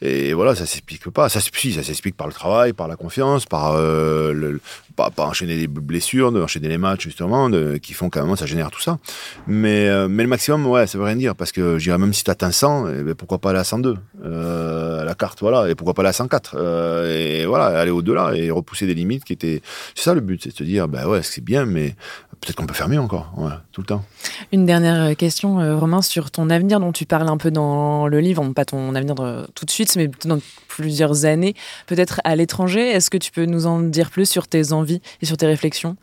[0.00, 1.28] et voilà ça s'explique pas.
[1.28, 4.60] Ça si, ça s'explique par le travail par la confiance par le,
[4.96, 8.70] pas, enchaîner des blessures enchaîner les matchs justement de, qui font quand même ça génère
[8.70, 8.98] tout ça.
[9.46, 12.24] Mais mais le maximum ouais, ça veut rien dire, parce que je dirais même si
[12.24, 15.74] tu atteins 100, eh ben, pourquoi pas aller à 102 euh, La carte, voilà, et
[15.74, 19.32] pourquoi pas aller à 104 euh, Et voilà, aller au-delà et repousser des limites qui
[19.32, 19.62] étaient.
[19.94, 21.96] C'est ça le but, c'est de se dire, bah ouais, c'est bien, mais
[22.40, 23.32] peut-être qu'on peut faire mieux encore,
[23.72, 24.04] tout le temps.
[24.52, 28.20] Une dernière question, euh, Romain, sur ton avenir dont tu parles un peu dans le
[28.20, 30.38] livre, pas ton avenir de, tout de suite, mais dans
[30.68, 31.54] plusieurs années,
[31.86, 32.88] peut-être à l'étranger.
[32.88, 35.96] Est-ce que tu peux nous en dire plus sur tes envies et sur tes réflexions?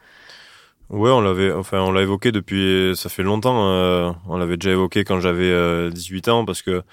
[0.90, 3.70] Ouais, on l'avait, enfin, on l'a évoqué depuis, ça fait longtemps.
[3.70, 6.84] Euh, on l'avait déjà évoqué quand j'avais euh, 18 ans parce que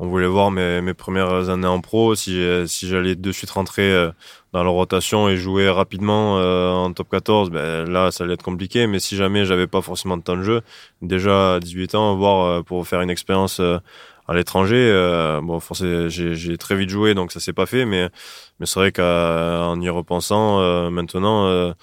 [0.00, 3.92] on voulait voir mes, mes premières années en pro, si, si j'allais de suite rentrer
[3.92, 4.10] euh,
[4.52, 8.42] dans la rotation et jouer rapidement euh, en top 14, ben là, ça allait être
[8.42, 8.88] compliqué.
[8.88, 10.62] Mais si jamais j'avais pas forcément de temps de jeu,
[11.00, 14.90] déjà à 18 ans, voir euh, pour faire une expérience à l'étranger,
[15.42, 17.84] bon, forcément, j'ai très vite joué, donc ça s'est pas fait.
[17.84, 18.08] Mais,
[18.58, 21.74] mais c'est vrai qu'en y repensant, maintenant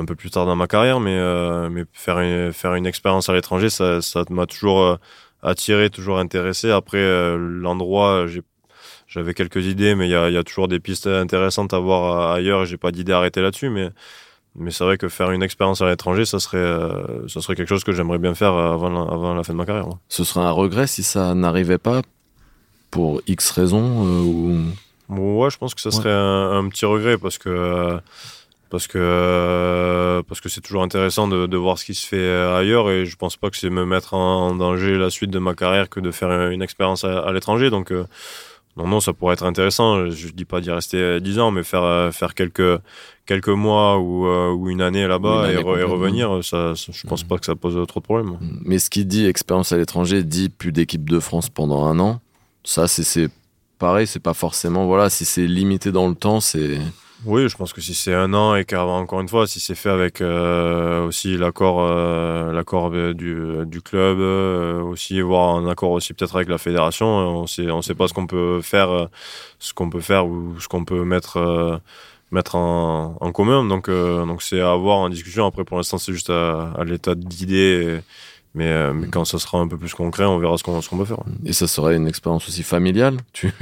[0.00, 3.28] un peu plus tard dans ma carrière, mais, euh, mais faire, une, faire une expérience
[3.28, 4.96] à l'étranger, ça, ça m'a toujours euh,
[5.42, 6.70] attiré, toujours intéressé.
[6.70, 8.26] Après, euh, l'endroit,
[9.06, 12.32] j'avais quelques idées, mais il y a, y a, toujours des pistes intéressantes à voir
[12.32, 12.64] ailleurs.
[12.64, 13.90] J'ai pas d'idée arrêtée là-dessus, mais,
[14.56, 16.80] mais c'est vrai que faire une expérience à l'étranger, ça serait,
[17.28, 19.66] ça serait quelque chose que j'aimerais bien faire avant la, avant la fin de ma
[19.66, 19.88] carrière.
[19.88, 19.94] Ouais.
[20.08, 22.02] Ce serait un regret si ça n'arrivait pas
[22.90, 24.58] pour X raisons ou...
[25.08, 26.14] Ouais, je pense que ça serait ouais.
[26.14, 28.00] un, un, petit regret parce que
[28.70, 32.90] parce que parce que c'est toujours intéressant de, de, voir ce qui se fait ailleurs
[32.90, 35.88] et je pense pas que c'est me mettre en, danger la suite de ma carrière
[35.88, 37.68] que de faire une expérience à, l'étranger.
[37.70, 37.90] Donc
[38.76, 40.08] non non ça pourrait être intéressant.
[40.08, 42.80] Je dis pas d'y rester 10 ans mais faire faire quelques
[43.26, 47.56] quelques mois ou, ou une année là-bas et, revenir ça, je pense pas que ça
[47.56, 48.38] pose trop de problèmes.
[48.62, 52.20] Mais ce qui dit expérience à l'étranger dit plus d'équipe de France pendant un an.
[52.62, 53.28] Ça c'est
[53.78, 56.78] pareil c'est pas forcément voilà si c'est limité dans le temps c'est
[57.26, 59.90] oui, je pense que si c'est un an et qu'encore une fois, si c'est fait
[59.90, 63.14] avec euh, aussi l'accord euh, l'accord du,
[63.66, 67.82] du club, euh, aussi voir un accord aussi peut-être avec la fédération, on sait on
[67.82, 69.08] sait pas ce qu'on peut faire,
[69.58, 71.80] ce qu'on peut faire ou ce qu'on peut mettre
[72.30, 73.64] mettre en, en, commun.
[73.66, 75.46] Donc donc c'est à voir en discussion.
[75.46, 78.00] Après pour l'instant c'est juste à, à l'état d'idée.
[78.52, 81.22] Mais, mais, quand ça sera un peu plus concret, on verra ce qu'on peut faire.
[81.44, 83.52] Et ça serait une expérience aussi familiale tu,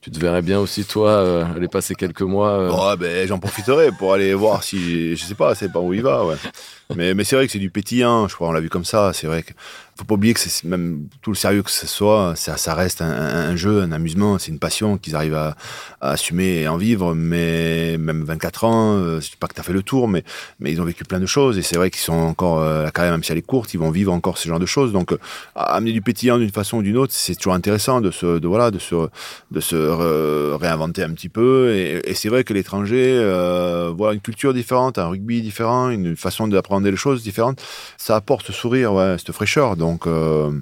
[0.00, 2.50] tu te verrais bien aussi, toi, euh, aller passer quelques mois.
[2.50, 2.70] Euh...
[2.70, 5.16] Ouais, ben, j'en profiterai pour aller voir si.
[5.16, 6.36] Je sais pas, c'est pas où il va, ouais.
[6.96, 9.12] mais mais c'est vrai que c'est du pétillant, je crois, on l'a vu comme ça.
[9.12, 9.52] C'est vrai que
[9.98, 13.56] faut pas oublier que c'est même tout le sérieux que ce soit, ça, reste un,
[13.56, 15.56] jeu, un amusement, c'est une passion qu'ils arrivent à,
[16.00, 17.14] assumer et en vivre.
[17.14, 20.22] Mais même 24 ans, euh, je dis pas que tu as fait le tour, mais,
[20.64, 23.12] ils ont vécu plein de choses et c'est vrai qu'ils sont encore, euh, la carrière,
[23.12, 24.92] même si elle est courte, ils vont vivre encore ce genre de choses.
[24.92, 25.18] Donc, euh,
[25.56, 28.78] amener du pétillant d'une façon ou d'une autre, c'est toujours intéressant de se, voilà, de
[28.78, 31.74] se, réinventer un petit peu.
[31.74, 36.46] Et, c'est vrai que l'étranger, euh, voilà, une culture différente, un rugby différent, une façon
[36.46, 37.62] d'apprendre les choses différentes,
[37.96, 39.76] ça apporte ce sourire, cette fraîcheur.
[39.88, 40.52] Donc, euh,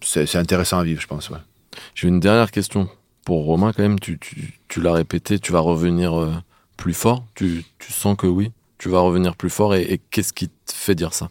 [0.00, 1.28] c'est intéressant à vivre, je pense.
[1.28, 1.38] Ouais.
[1.94, 2.88] J'ai une dernière question
[3.24, 3.98] pour Romain, quand même.
[3.98, 4.18] Tu,
[4.68, 6.32] tu, l'as répété, tu vas revenir euh,
[6.76, 7.24] plus fort.
[7.34, 9.74] Tu, tu, sens que oui, tu vas revenir plus fort.
[9.74, 11.30] Et, qu'est-ce qui te fait dire ça?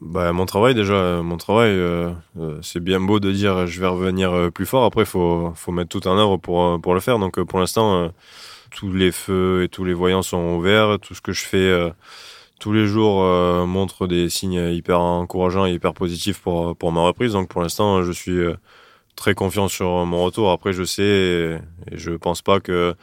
[0.00, 2.12] Bah, mon travail déjà, mon travail, euh,
[2.62, 4.84] c'est bien beau de dire je vais revenir plus fort.
[4.84, 7.18] Après, il faut, faut mettre tout en œuvre pour, pour le faire.
[7.18, 8.12] Donc pour l'instant,
[8.70, 10.98] tous les feux et tous les voyants sont ouverts.
[11.00, 11.90] Tout ce que je fais
[12.58, 17.02] tous les jours euh, montrent des signes hyper encourageants et hyper positifs pour, pour ma
[17.02, 17.32] reprise.
[17.32, 18.54] Donc pour l'instant, je suis euh,
[19.16, 20.50] très confiant sur mon retour.
[20.50, 21.58] Après, je sais et,
[21.92, 22.94] je pense pas que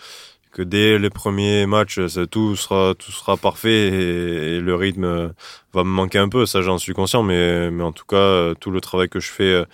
[0.51, 1.99] que dès les premiers matchs,
[2.31, 5.33] tout sera tout sera parfait et, le rythme
[5.73, 6.45] va me manquer un peu.
[6.45, 9.43] Ça, j'en suis conscient, mais mais en tout cas, tout le travail que je fais
[9.43, 9.65] euh,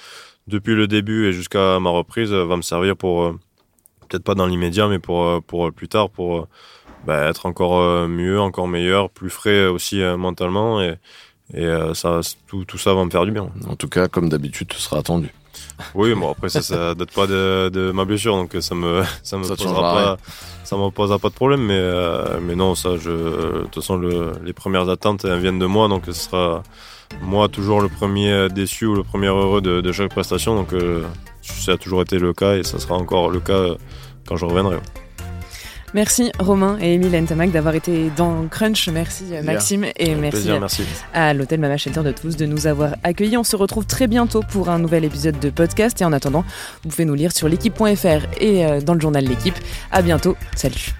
[0.48, 3.34] depuis le début et jusqu'à ma reprise va me servir pour
[4.10, 6.48] peut-être pas dans l'immédiat, mais pour pour plus tard pour
[7.06, 10.96] bah, être encore euh, mieux, encore meilleur, plus frais aussi euh, mentalement et,
[11.54, 13.50] et euh, ça, tout, tout, ça va me faire du bien.
[13.68, 15.34] En tout cas, comme d'habitude, tu seras attendu.
[15.96, 19.38] Oui, bon après ça, ça date pas de, de, ma blessure, donc ça me ça
[19.38, 20.18] me posera pas
[20.64, 24.34] ça me posera pas de problème, mais mais non ça je de toute façon le,
[24.44, 26.62] les premières attentes viennent de moi, donc ce sera
[27.22, 30.70] moi toujours le premier déçu ou le premier heureux de, de chaque prestation, donc
[31.42, 33.76] ça a toujours été le cas et ça sera encore le cas
[34.28, 34.78] quand je reviendrai.
[35.94, 38.88] Merci Romain et Emile Entamac d'avoir été dans Crunch.
[38.90, 40.50] Merci euh, Maxime et merci,
[41.14, 43.38] à l'hôtel Mama Shelter de tous de nous avoir accueillis.
[43.38, 46.46] On se retrouve très bientôt pour un nouvel épisode de podcast et en attendant,
[46.84, 49.56] vous pouvez nous lire sur l'équipe.fr et euh, dans le journal L'équipe.
[49.92, 50.36] À bientôt.
[50.56, 50.94] Salut.